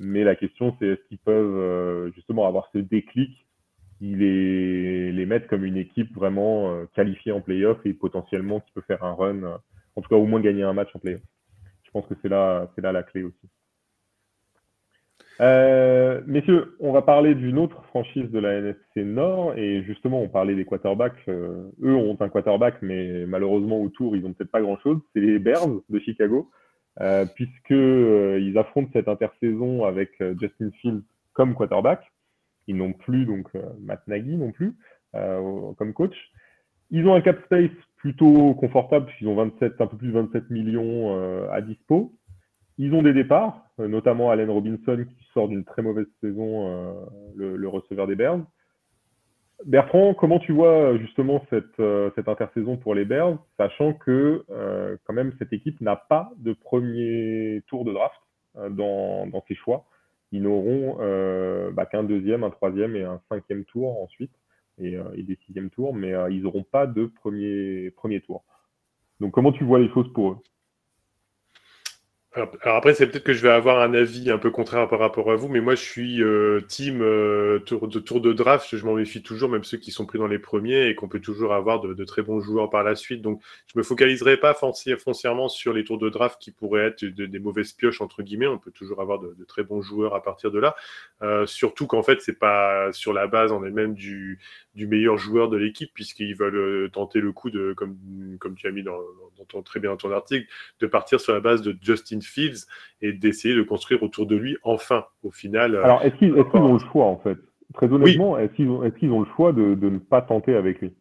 [0.00, 3.46] Mais la question, c'est est-ce qu'ils peuvent euh, justement avoir ce déclic
[3.98, 8.80] qui les, les mettent comme une équipe vraiment qualifiée en playoffs et potentiellement qui peut
[8.86, 9.60] faire un run,
[9.94, 11.20] en tout cas au moins gagner un match en playoffs.
[11.84, 13.50] Je pense que c'est là, c'est là la clé aussi.
[15.40, 20.28] Euh, messieurs, on va parler d'une autre franchise de la NFC Nord et justement on
[20.28, 21.16] parlait des quarterbacks.
[21.28, 24.98] Euh, eux ont un quarterback, mais malheureusement autour ils n'ont peut-être pas grand-chose.
[25.14, 26.50] C'est les Bears de Chicago,
[27.00, 32.02] euh, puisque euh, ils affrontent cette intersaison avec Justin Fields comme quarterback.
[32.66, 33.48] Ils n'ont plus donc
[33.80, 34.76] Matt Nagy non plus
[35.12, 36.14] comme coach.
[36.90, 40.50] Ils ont un cap space plutôt confortable puisqu'ils ont 27, un peu plus de 27
[40.50, 42.12] millions à dispo.
[42.82, 46.94] Ils ont des départs, euh, notamment Allen Robinson qui sort d'une très mauvaise saison, euh,
[47.36, 48.40] le, receveur des Bears.
[49.66, 54.46] Bertrand, comment tu vois justement cette, euh, intersaison pour les Bears, sachant que
[55.04, 58.18] quand même cette équipe n'a pas de premier tour de draft
[58.70, 59.84] dans, dans, ses choix.
[60.32, 60.96] Ils n'auront
[61.72, 64.32] bah, qu'un deuxième, un troisième et un cinquième tour ensuite,
[64.78, 68.42] et, et des sixièmes tours, mais ils n'auront pas de premier, premier tour.
[69.20, 70.38] Donc comment tu vois les choses pour eux?
[72.32, 75.32] Alors, après, c'est peut-être que je vais avoir un avis un peu contraire par rapport
[75.32, 78.84] à vous, mais moi je suis euh, team euh, tour, de, tour de draft, je
[78.86, 81.52] m'en méfie toujours, même ceux qui sont pris dans les premiers et qu'on peut toujours
[81.52, 83.20] avoir de, de, très bons joueurs par la suite.
[83.20, 87.38] Donc je me focaliserai pas foncièrement sur les tours de draft qui pourraient être des
[87.40, 88.46] mauvaises pioches entre guillemets.
[88.46, 90.76] On peut toujours avoir de, très bons joueurs à partir de là.
[91.22, 94.38] Euh, surtout qu'en fait c'est pas sur la base en elle-même du,
[94.76, 97.98] du meilleur joueur de l'équipe puisqu'ils veulent euh, tenter le coup de, comme,
[98.38, 98.98] comme tu as mis dans,
[99.36, 100.46] dans ton, très bien dans ton article,
[100.78, 102.66] de partir sur la base de Justin Fields
[103.02, 105.74] et d'essayer de construire autour de lui enfin au final.
[105.74, 107.38] Euh, Alors est-ce qu'ils ont le choix en fait?
[107.74, 110.80] Très honnêtement, est-ce qu'ils ont, est ont, le choix de, de, ne pas tenter avec
[110.80, 110.92] lui?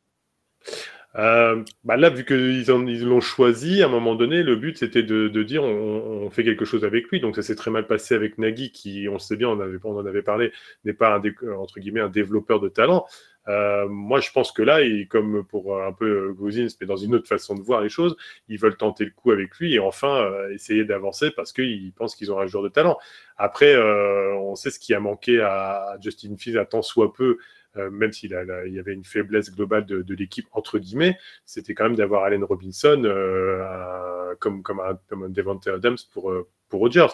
[1.15, 5.01] Euh, bah là, vu qu'ils ils l'ont choisi, à un moment donné, le but c'était
[5.01, 7.19] de, de, dire on, on, fait quelque chose avec lui.
[7.19, 9.97] Donc ça s'est très mal passé avec Nagui, qui, on sait bien, on, avait, on
[9.97, 10.51] en avait parlé,
[10.85, 13.05] n'est pas un, entre guillemets un développeur de talent.
[13.49, 17.15] Euh, moi, je pense que là, et comme pour un peu Gouzins, mais dans une
[17.15, 18.15] autre façon de voir les choses,
[18.47, 22.15] ils veulent tenter le coup avec lui et enfin euh, essayer d'avancer parce qu'ils pensent
[22.15, 22.97] qu'ils ont un joueur de talent.
[23.37, 27.37] Après, euh, on sait ce qui a manqué à Justin Fields à tant soit peu,
[27.77, 28.31] euh, même s'il
[28.67, 32.23] il y avait une faiblesse globale de, de l'équipe entre guillemets, c'était quand même d'avoir
[32.23, 36.31] Allen Robinson euh, comme comme un, comme un Devante Adams pour
[36.69, 37.07] pour Rodgers.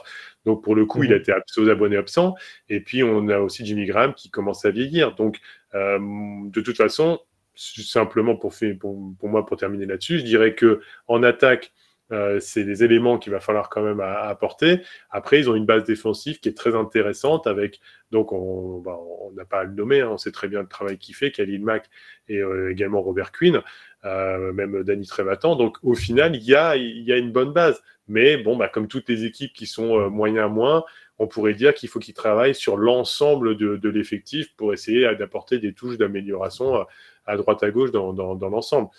[0.46, 2.36] Donc pour le coup, il a été aux abonnés absents.
[2.70, 5.16] Et puis on a aussi Jimmy Graham qui commence à vieillir.
[5.16, 5.40] Donc
[5.76, 7.20] euh, de toute façon,
[7.56, 11.72] simplement pour, pour, moi, pour terminer là-dessus, je dirais que en attaque,
[12.12, 14.82] Euh, c'est des éléments qu'il va falloir quand même apporter.
[15.10, 19.00] Après, ils ont une base défensive qui est très intéressante avec, donc on bah,
[19.36, 21.64] n'a pas à le nommer, hein, on sait très bien le travail qu'il fait, Khalil
[21.64, 21.90] Mack
[22.28, 23.62] et euh, également Robert Quinn,
[24.04, 25.56] même Danny Trevatan.
[25.56, 27.82] Donc au final, il y a, une bonne base.
[28.08, 30.84] Mais bon, bah, comme toutes les équipes qui sont moyens moins,
[31.18, 35.74] on pourrait dire qu'il faut qu'ils travaillent sur l'ensemble de, l'effectif pour essayer d'apporter des
[35.74, 36.86] touches d'amélioration
[37.26, 38.14] à, droite à gauche dans,
[38.50, 38.90] l'ensemble.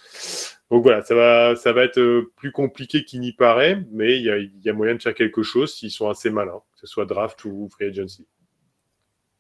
[0.71, 4.51] Donc voilà, ça va, ça va être euh, plus compliqué qu'il n'y paraît, mais il
[4.65, 7.45] y a, moyen de faire quelque chose s'ils sont assez malins, que ce soit draft
[7.45, 8.27] ou free agency.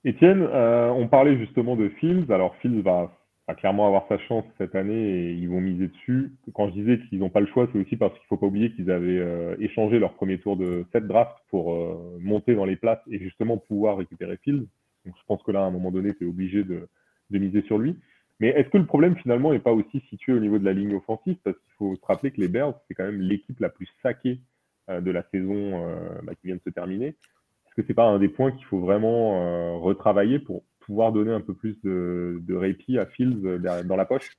[0.04, 2.30] Étienne, euh, on parlait justement de Fields.
[2.30, 3.10] Alors Fields va
[3.48, 6.32] va clairement avoir sa chance cette année et ils vont miser dessus.
[6.52, 8.46] Quand je disais qu'ils n'ont pas le choix, c'est aussi parce qu'il ne faut pas
[8.46, 12.64] oublier qu'ils avaient euh, échangé leur premier tour de cette draft pour euh, monter dans
[12.64, 14.66] les places et justement pouvoir récupérer Fields.
[15.04, 16.88] Donc je pense que là, à un moment donné, tu es obligé de,
[17.30, 17.96] de, miser sur lui.
[18.40, 20.96] Mais est-ce que le problème finalement n'est pas aussi situé au niveau de la ligne
[20.96, 21.36] offensive?
[21.44, 24.40] Parce qu'il faut se rappeler que les Bears, c'est quand même l'équipe la plus saquée
[24.90, 25.86] euh, de la saison
[26.24, 27.06] bah, qui vient de se terminer.
[27.06, 31.40] Est-ce que c'est pas un des points qu'il faut vraiment retravailler pour pouvoir donner un
[31.40, 34.30] peu plus de, répit à Fields euh, dans la poche?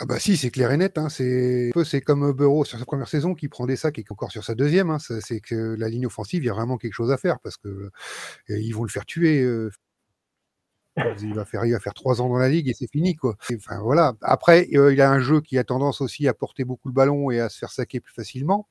[0.00, 0.98] Ah bah si, c'est clair et net.
[0.98, 1.08] Hein.
[1.08, 1.72] C'est
[2.04, 4.54] comme Bureau sur sa première saison qui prend des sacs et qui encore sur sa
[4.54, 4.90] deuxième.
[4.90, 4.98] Hein.
[4.98, 7.68] C'est que la ligne offensive, il y a vraiment quelque chose à faire parce que
[7.68, 7.90] euh,
[8.48, 9.42] ils vont le faire tuer.
[9.42, 9.70] Euh.
[11.22, 13.36] Il va faire, il va faire trois ans dans la ligue et c'est fini quoi.
[13.54, 14.14] Enfin voilà.
[14.20, 17.38] Après, il a un jeu qui a tendance aussi à porter beaucoup le ballon et
[17.38, 18.66] à se faire saquer plus facilement.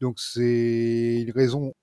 [0.00, 1.74] Donc c'est une raison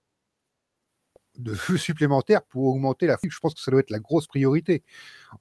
[1.38, 4.84] de feu supplémentaires pour augmenter la Je pense que ça doit être la grosse priorité.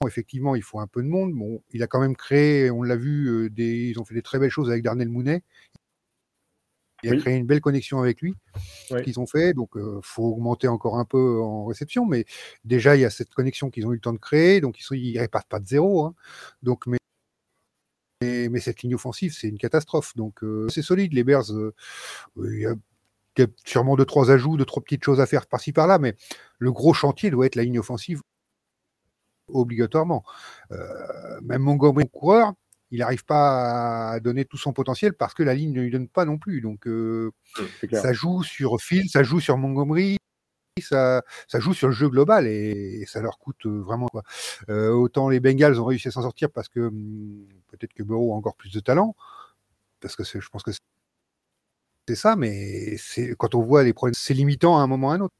[0.06, 1.32] effectivement, il faut un peu de monde.
[1.32, 4.22] Bon, il a quand même créé, on l'a vu, euh, des, ils ont fait des
[4.22, 5.42] très belles choses avec Darnell Mounet.
[7.02, 8.34] Il a créé une belle connexion avec lui,
[9.04, 9.52] qu'ils ont fait.
[9.52, 12.06] Donc, il euh, faut augmenter encore un peu en réception.
[12.06, 12.24] Mais
[12.64, 14.60] déjà, il y a cette connexion qu'ils ont eu le temps de créer.
[14.60, 16.06] Donc, ils ne répartent pas de zéro.
[16.06, 16.14] Hein.
[16.62, 16.98] Donc, mais,
[18.22, 20.16] mais, cette ligne offensive, c'est une catastrophe.
[20.16, 21.12] Donc, euh, c'est solide.
[21.12, 21.44] Les Bears,
[22.36, 22.74] y a
[23.38, 25.98] il y a sûrement deux, trois ajouts, deux, trois petites choses à faire par-ci, par-là,
[25.98, 26.14] mais
[26.58, 28.20] le gros chantier doit être la ligne offensive
[29.48, 30.24] obligatoirement.
[30.72, 32.52] Euh, même Montgomery, coureur,
[32.90, 36.08] il n'arrive pas à donner tout son potentiel parce que la ligne ne lui donne
[36.08, 36.60] pas non plus.
[36.60, 37.32] Donc, euh,
[37.92, 40.18] ça joue sur Phil, ça joue sur Montgomery,
[40.80, 44.08] ça, ça, joue sur le jeu global et, ça leur coûte euh, vraiment.
[44.08, 44.22] Quoi.
[44.68, 48.36] autant les Bengals ont réussi à s'en sortir parce que hmm, peut-être que Burrow a
[48.36, 49.16] encore plus de talent,
[50.00, 50.80] parce que je pense que c'est
[52.14, 52.96] ça, mais
[53.38, 55.34] quand on voit les problèmes, c'est limitant à un moment ou à un autre.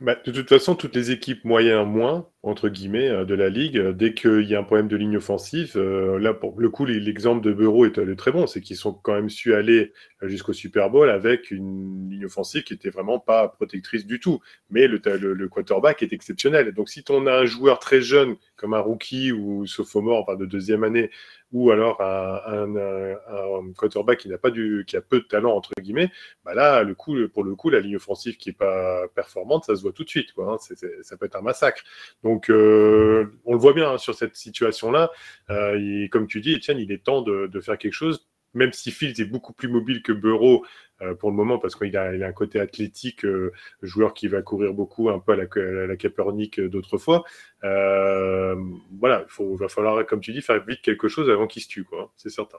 [0.00, 3.78] Bah, de toute façon, toutes les équipes moyennes moins, entre guillemets, euh, de la ligue,
[3.90, 7.42] dès qu'il y a un problème de ligne offensive, euh, là, pour le coup, l'exemple
[7.44, 11.10] de Bureau est, très bon, c'est qu'ils sont quand même su aller jusqu'au Super Bowl
[11.10, 14.40] avec une ligne offensive qui était vraiment pas protectrice du tout.
[14.70, 16.72] Mais le, le, quarterback est exceptionnel.
[16.72, 20.84] Donc, si on a un joueur très jeune, comme un rookie ou sophomore, de deuxième
[20.84, 21.10] année,
[21.52, 26.10] ou alors un, quarterback qui n'a pas du, qui a peu de talent entre guillemets,
[26.44, 29.74] bah là, le coup, pour le coup, la ligne offensive qui est pas performante, ça
[29.76, 30.54] se voit tout de suite, quoi.
[30.54, 30.74] Hein.
[31.02, 31.82] ça peut être un massacre.
[32.50, 35.10] Euh, on le voit bien hein, sur cette situation-là.
[35.50, 39.20] Euh, comme tu dis, Etienne, il est temps de, faire quelque chose même si Fields
[39.20, 40.66] est beaucoup plus mobile que Bureau
[41.02, 43.24] euh, pour le moment, parce qu'il a, un côté athlétique,
[43.80, 47.22] joueur qui va courir beaucoup, un peu à la, la Kaepernick d'autrefois.
[47.62, 51.84] Voilà, il va falloir, comme tu dis, faire vite quelque chose avant qu'il se tue,
[51.84, 52.12] quoi.
[52.16, 52.58] C'est certain.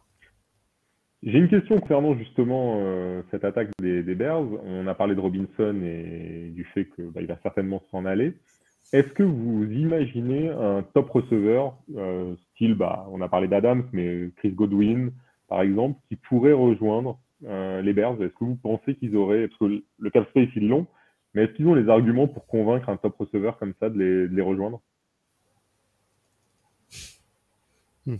[1.24, 4.48] J'ai une question concernant justement cette attaque des, Bears.
[4.64, 8.34] On a parlé de Robinson et du fait qu'il bah, va certainement s'en aller.
[8.94, 11.78] Est-ce que vous imaginez un top receveur,
[12.52, 15.12] style, bah, on a parlé d'Adams, mais Chris Godwin,
[15.48, 18.22] par exemple, qui pourrait rejoindre euh, les Bears?
[18.22, 20.88] Est-ce que vous pensez qu'ils auraient, parce que le cap space ils l'ont,
[21.34, 24.42] mais est-ce qu'ils ont les arguments pour convaincre un top receveur comme ça de les,
[24.42, 24.82] rejoindre?
[28.06, 28.18] Hmm.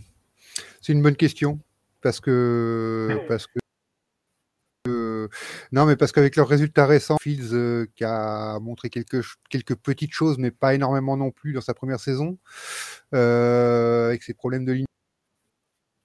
[0.80, 1.58] C'est une bonne question
[2.02, 3.61] parce que parce que
[5.72, 10.12] non, mais parce qu'avec leurs résultats récents, Fields euh, qui a montré quelques, quelques petites
[10.12, 12.38] choses, mais pas énormément non plus dans sa première saison,
[13.14, 14.86] euh, avec ses problèmes de ligne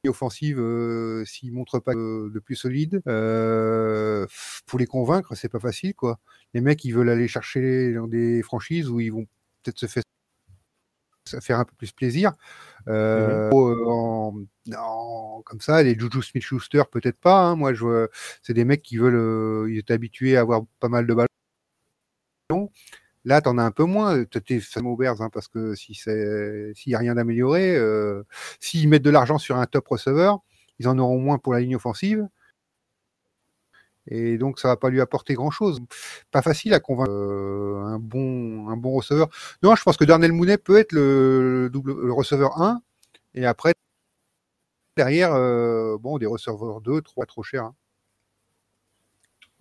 [0.07, 3.01] offensive euh, s'ils montrent pas de, plus solide.
[3.07, 4.25] Euh,
[4.65, 6.19] pour les convaincre, c'est pas facile, quoi.
[6.53, 9.25] Les mecs, ils veulent aller chercher dans des franchises où ils vont
[9.63, 10.03] peut-être se faire
[11.41, 12.33] faire un peu plus plaisir.
[12.87, 14.47] Euh, mmh
[15.45, 17.39] comme ça, les Juju Smith-Schuster, peut-être pas.
[17.39, 17.55] Hein.
[17.55, 18.07] Moi, je
[18.43, 22.69] c'est des mecs qui veulent, ils étaient habitués à avoir pas mal de ballons.
[23.27, 24.23] Là, tu en as un peu moins.
[24.23, 28.23] Tu es au hein, parce que si s'il n'y a rien d'amélioré, euh,
[28.61, 30.39] s'ils mettent de l'argent sur un top receveur,
[30.79, 32.25] ils en auront moins pour la ligne offensive.
[34.09, 35.79] Et donc, ça va pas lui apporter grand-chose.
[36.31, 39.29] Pas facile à convaincre euh, un, bon, un bon receveur.
[39.63, 42.81] Non, je pense que Darnell Mounet peut être le, double, le receveur 1.
[43.35, 43.73] Et après,
[44.95, 45.31] derrière,
[45.99, 47.63] bon, des receveurs 2, 3, trop cher.
[47.63, 47.75] Hein.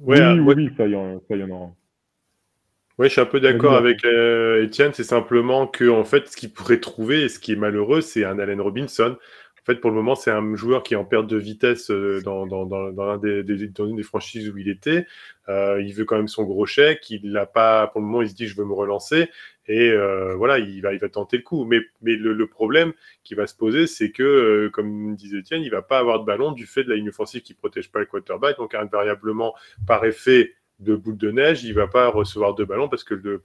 [0.01, 1.73] oui, oui, oui, ça y en, ça y en aura.
[2.99, 4.93] Oui, je suis un peu d'accord avec euh, Étienne.
[4.95, 8.25] C'est simplement que, en fait, ce qu'il pourrait trouver et ce qui est malheureux, c'est
[8.25, 9.17] un Allen Robinson.
[9.67, 12.21] En fait, pour le moment, c'est un joueur qui est en perte de vitesse euh,
[12.23, 15.07] dans, dans, dans, dans, des, dans une des franchises où il était.
[15.49, 17.11] Euh, il veut quand même son gros chèque.
[17.11, 19.29] Il l'a pas, pour le moment, il se dit je veux me relancer.
[19.67, 21.65] Et euh, voilà, il va, il va tenter le coup.
[21.65, 22.93] Mais, mais le, le problème
[23.25, 26.25] qui va se poser, c'est que, euh, comme disait Étienne, il va pas avoir de
[26.25, 28.59] ballon du fait de la ligne offensive qui protège pas le quarterback.
[28.59, 29.53] Donc, invariablement,
[29.85, 33.39] par effet, de boule de neige, il va pas recevoir de ballon parce que le,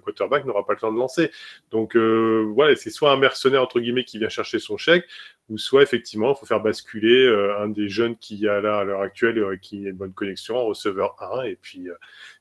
[0.00, 1.30] quarterback n'aura pas le temps de lancer.
[1.70, 5.04] Donc euh, voilà, c'est soit un mercenaire entre guillemets qui vient chercher son chèque,
[5.48, 8.84] ou soit effectivement il faut faire basculer euh, un des jeunes qui a là à
[8.84, 11.88] l'heure actuelle euh, qui a une bonne connexion en receveur 1 et puis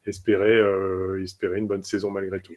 [0.05, 0.61] espérer
[1.21, 2.55] espérer une bonne saison malgré tout.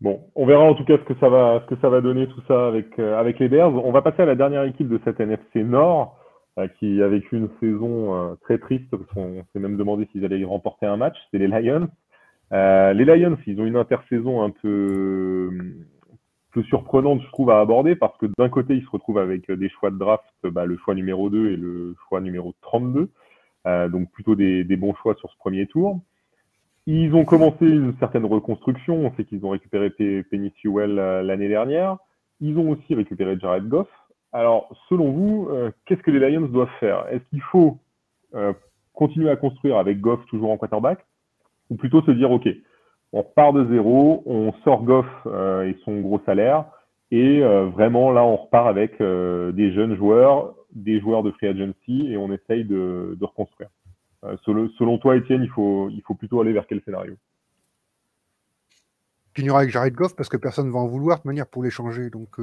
[0.00, 2.28] Bon, on verra en tout cas ce que ça va ce que ça va donner
[2.28, 3.74] tout ça avec avec les Bears.
[3.74, 6.23] On va passer à la dernière équipe de cette NFC Nord.
[6.56, 10.24] Euh, qui a vécu une saison euh, très triste, parce qu'on s'est même demandé s'ils
[10.24, 11.88] allaient remporter un match, c'est les Lions.
[12.52, 15.50] Euh, les Lions, ils ont une intersaison un peu,
[16.52, 19.68] peu surprenante, je trouve, à aborder, parce que d'un côté, ils se retrouvent avec des
[19.68, 23.10] choix de draft, bah, le choix numéro 2 et le choix numéro 32,
[23.66, 25.98] euh, donc plutôt des, des, bons choix sur ce premier tour.
[26.86, 31.96] Ils ont commencé une certaine reconstruction, on sait qu'ils ont récupéré Penny Sewell l'année dernière,
[32.40, 33.88] ils ont aussi récupéré Jared Goff,
[34.34, 37.06] alors, selon vous, euh, qu'est-ce que les Lions doivent faire?
[37.08, 37.78] Est-ce qu'il faut
[38.34, 38.52] euh,
[38.92, 41.06] continuer à construire avec Goff toujours en quarterback?
[41.70, 42.48] Ou plutôt se dire, OK,
[43.12, 46.64] on repart de zéro, on sort Goff euh, et son gros salaire,
[47.12, 52.16] et vraiment là, on repart avec des jeunes joueurs, des joueurs de free agency, et
[52.16, 53.68] on essaye de, reconstruire.
[54.44, 57.14] Selon, selon, toi, Étienne, il faut, il faut plutôt aller vers quel scénario?
[59.34, 62.10] Finira avec Jared Goff parce que personne ne va en vouloir de manière pour l'échanger.
[62.10, 62.36] Donc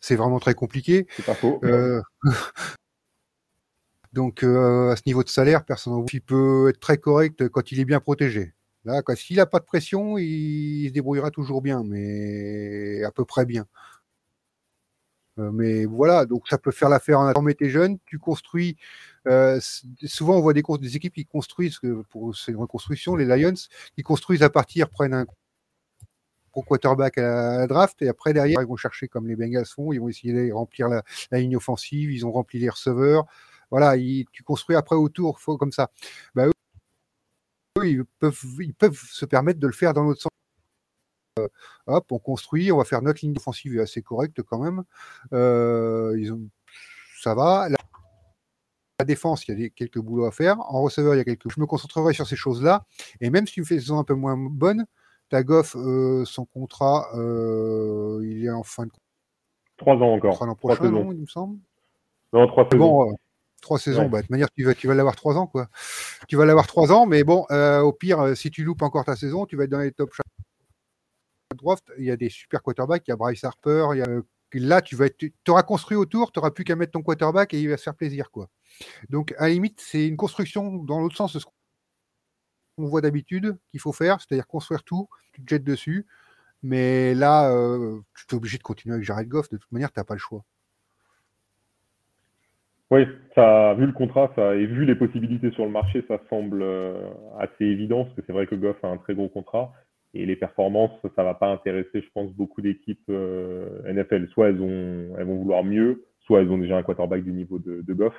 [0.00, 1.06] c'est vraiment très compliqué.
[1.16, 1.60] C'est pas faux.
[1.64, 2.00] Euh,
[4.12, 7.80] donc à ce niveau de salaire, personne en Il peut être très correct quand il
[7.80, 8.54] est bien protégé.
[8.84, 13.44] Là, s'il n'a pas de pression, il, se débrouillera toujours bien, mais à peu près
[13.44, 13.66] bien.
[15.36, 17.50] Mais voilà, donc ça peut faire l'affaire en attendant.
[17.52, 18.76] tes jeune, tu construis
[19.28, 19.60] euh,
[20.04, 20.62] souvent, on voit des,
[20.96, 21.78] équipes qui construisent,
[22.10, 23.54] pour ces reconstructions, les Lions,
[23.94, 25.26] qui construisent à partir, prennent un
[26.52, 29.92] pro quarterback à la draft, et après, derrière, ils vont chercher comme les Bengals font,
[29.92, 33.26] ils vont essayer de remplir la, ligne offensive, ils ont rempli les receveurs.
[33.70, 33.96] Voilà,
[34.32, 35.90] tu construis après autour, faut, comme ça.
[36.34, 36.52] Bah, eux,
[37.84, 40.30] ils peuvent, ils peuvent se permettre de le faire dans l'autre sens.
[41.44, 41.48] Euh,
[41.86, 44.84] hop, on construit, on va faire notre ligne offensive assez correcte quand même.
[45.32, 46.40] Euh, ils ont,
[47.20, 47.68] ça va
[49.00, 50.60] la défense, il y a quelques boulots à faire.
[50.60, 51.50] En receveur, il y a quelques.
[51.50, 52.84] Je me concentrerai sur ces choses-là.
[53.20, 54.84] Et même si tu me fais une saison un peu moins bonne,
[55.30, 58.90] ta Goff, euh, son contrat, euh, il est en fin de.
[59.78, 60.44] Trois ans encore.
[60.44, 61.58] L'an prochain, non, il me semble.
[62.32, 62.78] Non, trois saisons.
[62.78, 63.14] Bon, euh,
[63.62, 64.08] trois saisons.
[64.08, 65.68] Bah, de toute manière, tu vas, tu vas l'avoir trois ans, quoi.
[66.28, 69.46] Tu vas l'avoir trois ans, mais bon, au pire, si tu loupes encore ta saison,
[69.46, 70.12] tu vas être dans les top
[71.98, 73.06] Il y a des super quarterbacks.
[73.06, 74.06] Il y a Bryce Harper, a
[74.58, 77.60] là, tu vas être, auras construit autour, tu n'auras plus qu'à mettre ton quarterback et
[77.60, 78.30] il va se faire plaisir.
[78.30, 78.48] quoi.
[79.08, 81.46] Donc, à la limite, c'est une construction dans l'autre sens de ce
[82.76, 86.06] qu'on voit d'habitude qu'il faut faire, c'est-à-dire construire tout, tu te jettes dessus.
[86.62, 89.48] Mais là, euh, tu es obligé de continuer avec Jared Goff.
[89.48, 90.44] De toute manière, tu n'as pas le choix.
[92.90, 96.60] Oui, ça, vu le contrat ça, et vu les possibilités sur le marché, ça semble
[96.60, 99.72] euh, assez évident, parce que c'est vrai que Goff a un très gros contrat.
[100.14, 104.28] Et les performances, ça va pas intéresser, je pense, beaucoup d'équipes euh, NFL.
[104.28, 107.58] Soit elles, ont, elles vont vouloir mieux, soit elles ont déjà un quarterback du niveau
[107.58, 108.14] de, de Goff.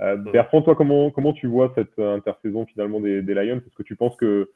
[0.00, 3.62] Euh, Bertrand, toi, comment, comment tu vois cette intersaison finalement des, des Lions?
[3.64, 4.50] Est-ce que tu penses que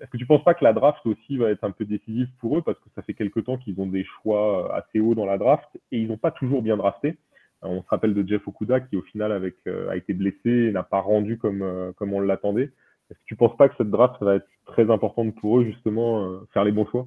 [0.00, 2.56] est-ce que tu penses pas que la draft aussi va être un peu décisive pour
[2.56, 2.62] eux?
[2.62, 5.68] Parce que ça fait quelque temps qu'ils ont des choix assez hauts dans la draft
[5.92, 7.18] et ils n'ont pas toujours bien drafté.
[7.64, 10.50] Euh, on se rappelle de Jeff Okuda qui au final avec, euh, a été blessé
[10.50, 12.70] et n'a pas rendu comme, comme on l'attendait.
[13.10, 16.24] Est-ce que tu penses pas que cette draft va être très importante pour eux, justement,
[16.24, 17.06] euh, faire les bons choix?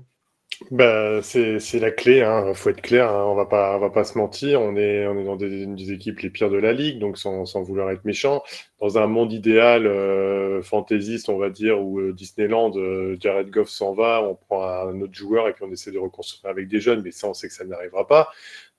[0.71, 2.53] Bah, c'est la clé, il hein.
[2.53, 3.25] faut être clair, hein.
[3.27, 6.49] on va pas va pas se mentir, on est dans des, des, équipes les pires
[6.49, 8.43] de la ligue, donc sans, vouloir être méchant,
[8.81, 12.73] dans un monde idéal euh, fantaisiste, on va dire, où euh, Disneyland,
[13.19, 16.51] Jared Goff s'en va, on prend un autre joueur et puis on essaie de reconstruire
[16.51, 18.29] avec des jeunes, mais ça on sait que ça n'arrivera pas.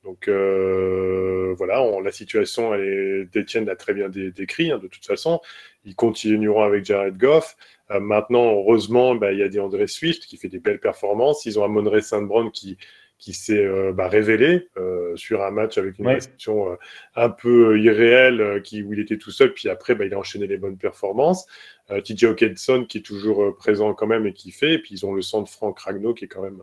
[0.05, 4.71] Donc euh, voilà, on, la situation, elle est, Etienne l'a très bien décrit.
[4.71, 5.41] Hein, de toute façon,
[5.85, 7.57] ils continueront avec Jared Goff.
[7.91, 11.45] Euh, maintenant, heureusement, bah, il y a des André Swift qui fait des belles performances.
[11.45, 12.79] Ils ont un Monrey Saint-Brown qui
[13.19, 16.79] qui s'est euh, bah, révélé euh, sur un match avec une réception
[17.15, 20.47] un peu irréelle qui, où il était tout seul, puis après bah, il a enchaîné
[20.47, 21.47] les bonnes performances.
[21.91, 25.13] TJ Hawkinson qui est toujours présent quand même et qui fait, et puis ils ont
[25.13, 26.63] le centre Frank Ragno qui est quand même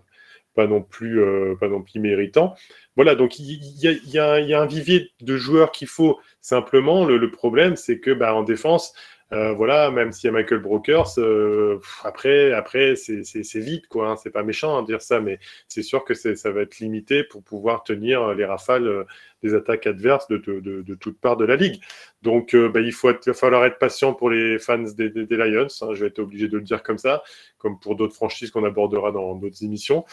[0.58, 1.22] pas non plus,
[1.60, 2.56] pas non plus méritant.
[2.98, 7.06] Voilà, donc il y, a, un vivier de joueurs qu'il faut simplement.
[7.06, 8.92] Le, problème, c'est que bah, en défense,
[9.34, 14.10] euh, voilà, même s'il y a Michael Brokers, euh, après, après c'est vite, quoi.
[14.10, 14.16] Hein.
[14.16, 15.38] c'est pas méchant de dire ça, mais
[15.68, 19.04] c'est sûr que ça va être limité pour pouvoir tenir les rafales euh,
[19.44, 21.82] des attaques adverses de, de, de, toutes parts de la ligue.
[22.22, 25.68] Donc, bah, il, faut va falloir être patient pour les fans des, Lions.
[25.82, 25.94] Hein.
[25.94, 27.22] je vais être obligé de le dire comme ça,
[27.58, 30.06] comme pour d'autres franchises qu'on abordera dans d'autres émissions.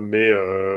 [0.00, 0.32] mais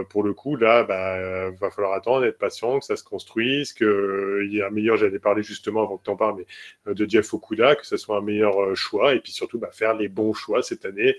[0.10, 4.50] pour le coup, là, bah, va falloir attendre, être patient, que ça se construise, qu'il
[4.52, 4.98] y ait un meilleur.
[4.98, 6.44] J'allais parler justement avant que tu en parles,
[6.86, 9.72] mais de Jeff Okuda que ce soit un meilleur euh, choix, et puis surtout bah,
[9.72, 11.16] faire les bons choix cette année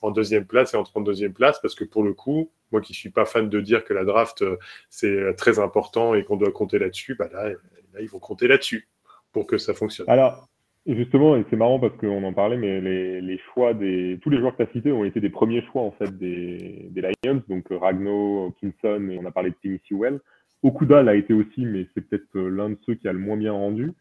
[0.00, 3.10] en deuxième place et en 32e place, parce que pour le coup, moi qui suis
[3.10, 4.56] pas fan de dire que la draft euh,
[4.90, 8.48] c'est euh, très important et qu'on doit compter là-dessus, bah là, là, ils vont compter
[8.48, 8.88] là-dessus
[9.32, 10.08] pour que ça fonctionne.
[10.08, 10.48] Alors,
[10.86, 14.18] justement, et c'est marrant parce qu'on en parlait, mais les, choix des.
[14.22, 16.90] Tous les joueurs que tu as cités ont été des premiers choix en fait des,
[17.24, 20.20] Lions, donc Ragno, Hawkinson, et on a parlé de Timmy Sewell.
[20.62, 23.52] Okuda l'a été aussi, mais c'est peut-être l'un de ceux qui a le moins bien
[23.52, 23.92] rendu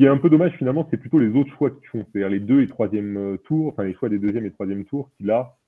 [0.00, 2.40] qui est un peu dommage finalement, c'est plutôt les autres choix qui font, c'est-à-dire les
[2.40, 5.58] deux et troisième euh, tours, enfin les choix des deuxième et troisième tours, qui là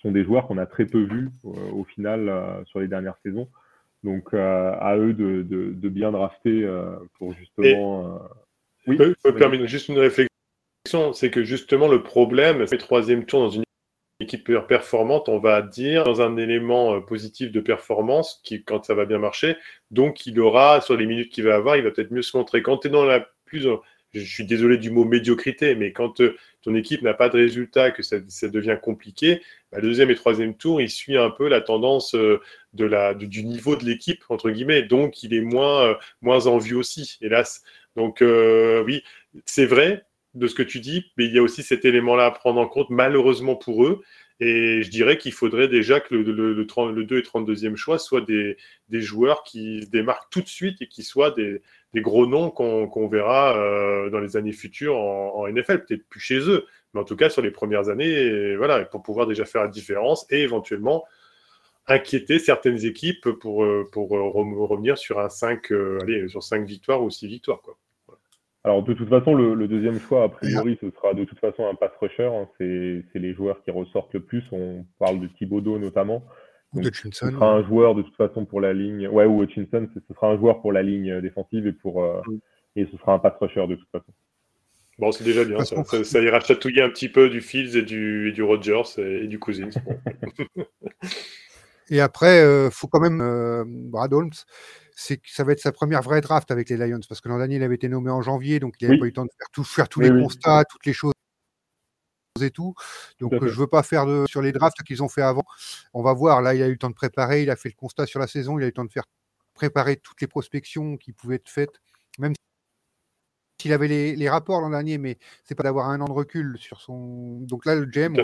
[0.00, 3.18] sont des joueurs qu'on a très peu vus euh, au final euh, sur les dernières
[3.24, 3.48] saisons.
[4.04, 6.68] Donc à eux de, de, bien drafter
[7.18, 8.20] pour justement.
[8.86, 13.40] oui, je peux permettre juste une réflexion, c'est que justement le problème, c'est troisième tour
[13.40, 13.64] dans une
[14.20, 19.06] équipe performante, on va dire, dans un élément positif de performance, qui, quand ça va
[19.06, 19.56] bien marcher,
[19.90, 22.62] donc il aura, sur les minutes qu'il va avoir, il va peut-être mieux se montrer.
[22.62, 23.66] Quand tu es dans la plus.
[24.12, 26.36] Je suis désolé du mot médiocrité, mais quand euh,
[26.66, 29.40] ton équipe n'a pas de résultat, que ça, devient compliqué,
[29.70, 32.40] bah, le deuxième et troisième tour, il suit un peu la tendance euh,
[32.72, 34.82] de la, du niveau de l'équipe, entre guillemets.
[34.82, 37.62] Donc, il est moins, euh, moins en vue aussi, hélas.
[37.94, 39.02] Donc, oui,
[39.46, 40.04] c'est vrai
[40.34, 42.66] de ce que tu dis, mais il y a aussi cet élément-là à prendre en
[42.66, 44.02] compte, malheureusement pour eux.
[44.40, 48.20] Et je dirais qu'il faudrait déjà que le, le, le, 2 et 32e choix soient
[48.20, 48.58] des,
[48.90, 51.62] des, joueurs qui se démarquent tout de suite et qui soient des,
[51.96, 56.40] des gros noms qu'on verra euh, dans les années futures en, NFL, peut-être plus chez
[56.40, 59.68] eux, mais en tout cas sur les premières années, voilà, pour pouvoir déjà faire la
[59.68, 61.06] différence et éventuellement
[61.86, 67.08] inquiéter certaines équipes pour, euh, revenir sur un 5, euh, allez, sur 5 victoires ou
[67.08, 67.62] 6 victoires.
[67.62, 67.78] Quoi.
[68.62, 71.74] Alors de toute façon, le, deuxième choix, a priori, ce sera de toute façon un
[71.74, 72.26] pass rusher.
[72.26, 72.46] Hein.
[72.58, 74.44] C'est les joueurs qui ressortent le plus.
[74.52, 76.22] On parle de Thibodeau notamment.
[76.74, 79.08] Ce sera un joueur de toute façon pour la ligne.
[79.08, 82.38] Ouais, ou Hutchinson, ce sera un joueur pour la ligne défensive et pour euh, mm.
[82.76, 84.12] et ce sera un pass rusher de toute façon.
[84.98, 85.62] Bon, c'est déjà bien.
[85.64, 89.26] Ça, ça, ira chatouiller un petit peu du Fields et du, et du Rogers et,
[89.26, 89.68] du Cousins.
[91.90, 94.30] et après, il euh, faut quand même euh, Brad Holmes
[94.96, 97.36] c'est que ça va être sa première vraie draft avec les Lions, parce que l'an
[97.36, 99.30] dernier, il avait été nommé en janvier, donc il n'avait pas eu le temps de
[99.38, 101.12] faire, tout, faire tous les constats, toutes les choses
[102.42, 102.74] et tout.
[103.20, 105.44] Donc je ne veux pas faire de, sur les drafts qu'ils ont fait avant.
[105.94, 107.74] On va voir, là, il a eu le temps de préparer, il a fait le
[107.76, 109.06] constat sur la saison, il a eu le temps de faire
[109.54, 111.80] préparer toutes les prospections qui pouvaient être faites,
[112.18, 112.34] même
[113.60, 116.80] s'il avait les, rapports l'an dernier, mais c'est pas d'avoir un an de recul sur
[116.80, 117.40] son.
[117.40, 118.14] Donc là, le GM,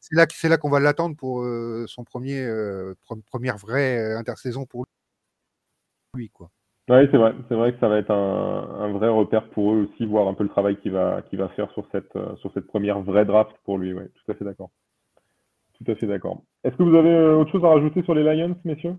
[0.00, 2.94] c'est là, là qu'on va l'attendre pour euh, son premier euh,
[3.26, 4.86] première vraie euh, intersaison pour lui
[6.14, 6.30] lui.
[6.30, 6.50] Quoi.
[6.90, 7.34] Oui, c'est vrai.
[7.48, 10.42] C'est vrai que ça va être un, vrai repère pour eux aussi, voir un peu
[10.42, 13.78] le travail qu'il va, va faire sur cette, euh, sur cette première vraie draft pour
[13.78, 13.92] lui.
[13.92, 14.70] Oui, tout à fait d'accord.
[15.78, 16.42] Tout à fait d'accord.
[16.64, 18.96] Est-ce que vous avez euh, autre chose à rajouter sur les Lions, messieurs?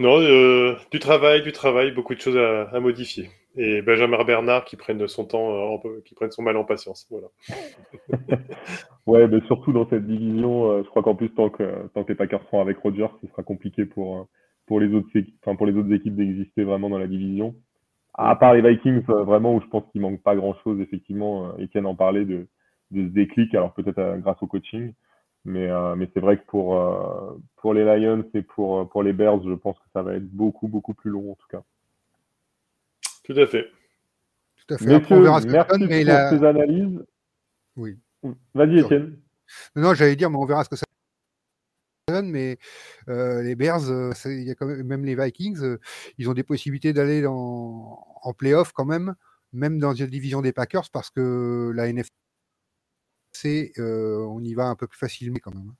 [0.00, 3.30] Non, euh, du travail, du travail, beaucoup de choses à, modifier.
[3.56, 7.08] Et Benjamin Bernard qui prenne son temps, qui prenne son mal en patience.
[7.08, 7.28] Voilà.
[9.06, 12.16] ouais, mais surtout dans cette division, je crois qu'en plus, tant que, tant que les
[12.16, 14.28] Packers seront avec Rodgers, ce sera compliqué pour,
[14.68, 15.08] pour les autres,
[15.42, 17.56] enfin, pour les autres équipes d'exister vraiment dans la division.
[18.14, 21.86] À part les Vikings, euh, vraiment, où je pense qu'il manque pas grand-chose, effectivement, Etienne
[21.86, 22.46] euh, en parlait de,
[22.90, 24.92] de ce déclic, alors peut-être euh, grâce au coaching.
[25.44, 26.76] Mais, mais c'est vrai que pour,
[27.56, 30.68] pour les Lions et pour, pour les Bears, je pense que ça va être beaucoup,
[30.68, 31.62] beaucoup plus long en tout cas.
[33.24, 33.70] Tout à fait.
[34.56, 34.84] Tout à fait.
[34.84, 37.06] Messieurs, on verra ce merci pour ces analyses.
[37.76, 37.96] Oui.
[38.52, 39.16] Vas-y, Étienne.
[39.74, 40.84] Non, j'allais dire, mais on verra ce que ça
[42.24, 42.58] mais
[43.06, 45.76] les Bears, y a quand même, les Vikings,
[46.18, 49.14] ils ont des possibilités d'aller en, playoff quand même,
[49.52, 52.10] même dans la division des Packers, parce que la NFC,
[53.78, 55.70] on y va un peu plus facilement quand même.
[55.70, 55.76] Hein.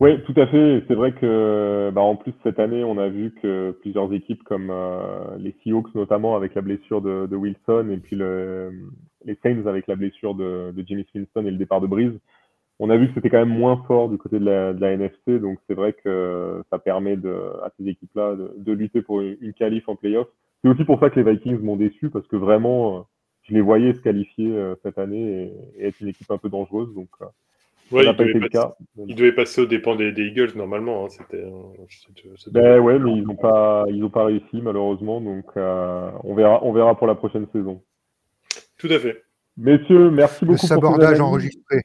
[0.00, 0.82] Oui, tout à fait.
[0.88, 4.72] C'est vrai que, bah, en plus cette année, on a vu que plusieurs équipes comme
[5.38, 10.34] les Seahawks notamment avec la blessure de, Wilson et puis les Saints avec la blessure
[10.34, 12.18] de, de Jimmy et le départ de Breeze,
[12.82, 15.58] on a vu que c'était quand même moins fort du côté de la, NFC, donc
[15.68, 17.30] c'est vrai que ça permet de,
[17.62, 20.28] à ces équipes-là de, lutter pour une, qualif en playoff.
[20.62, 23.00] C'est aussi pour ça que les Vikings m'ont déçu, parce que vraiment, euh,
[23.42, 26.94] je les voyais se qualifier euh, cette année et, être une équipe un peu dangereuse.
[26.94, 27.26] Donc, euh,
[27.90, 28.74] ça n'a pas été le cas.
[29.06, 31.04] Il devait passer aux dépens des, Eagles normalement.
[31.04, 31.44] Hein, c'était,
[32.50, 35.20] ben ouais, mais ils n'ont pas, ils ont pas réussi malheureusement.
[35.20, 37.82] Donc on verra, on verra pour la prochaine saison.
[38.78, 39.24] Tout à fait.
[39.56, 40.62] Messieurs, merci beaucoup.
[40.62, 41.82] Le sabordage enregistré.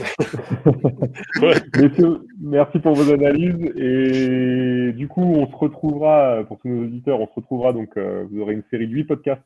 [2.40, 3.72] merci pour vos analyses.
[3.76, 8.24] Et du coup, on se retrouvera, pour tous nos auditeurs, on se retrouvera donc, euh,
[8.30, 9.42] vous aurez une série de 8 podcasts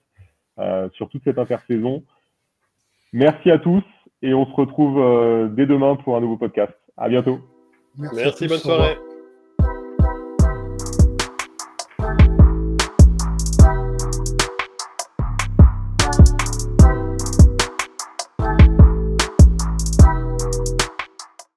[0.59, 2.03] euh, sur toute cette intersaison.
[3.13, 3.85] Merci à tous
[4.23, 6.73] et on se retrouve euh, dès demain pour un nouveau podcast.
[6.97, 7.41] À bientôt.
[7.99, 8.97] Merci bonne soirée.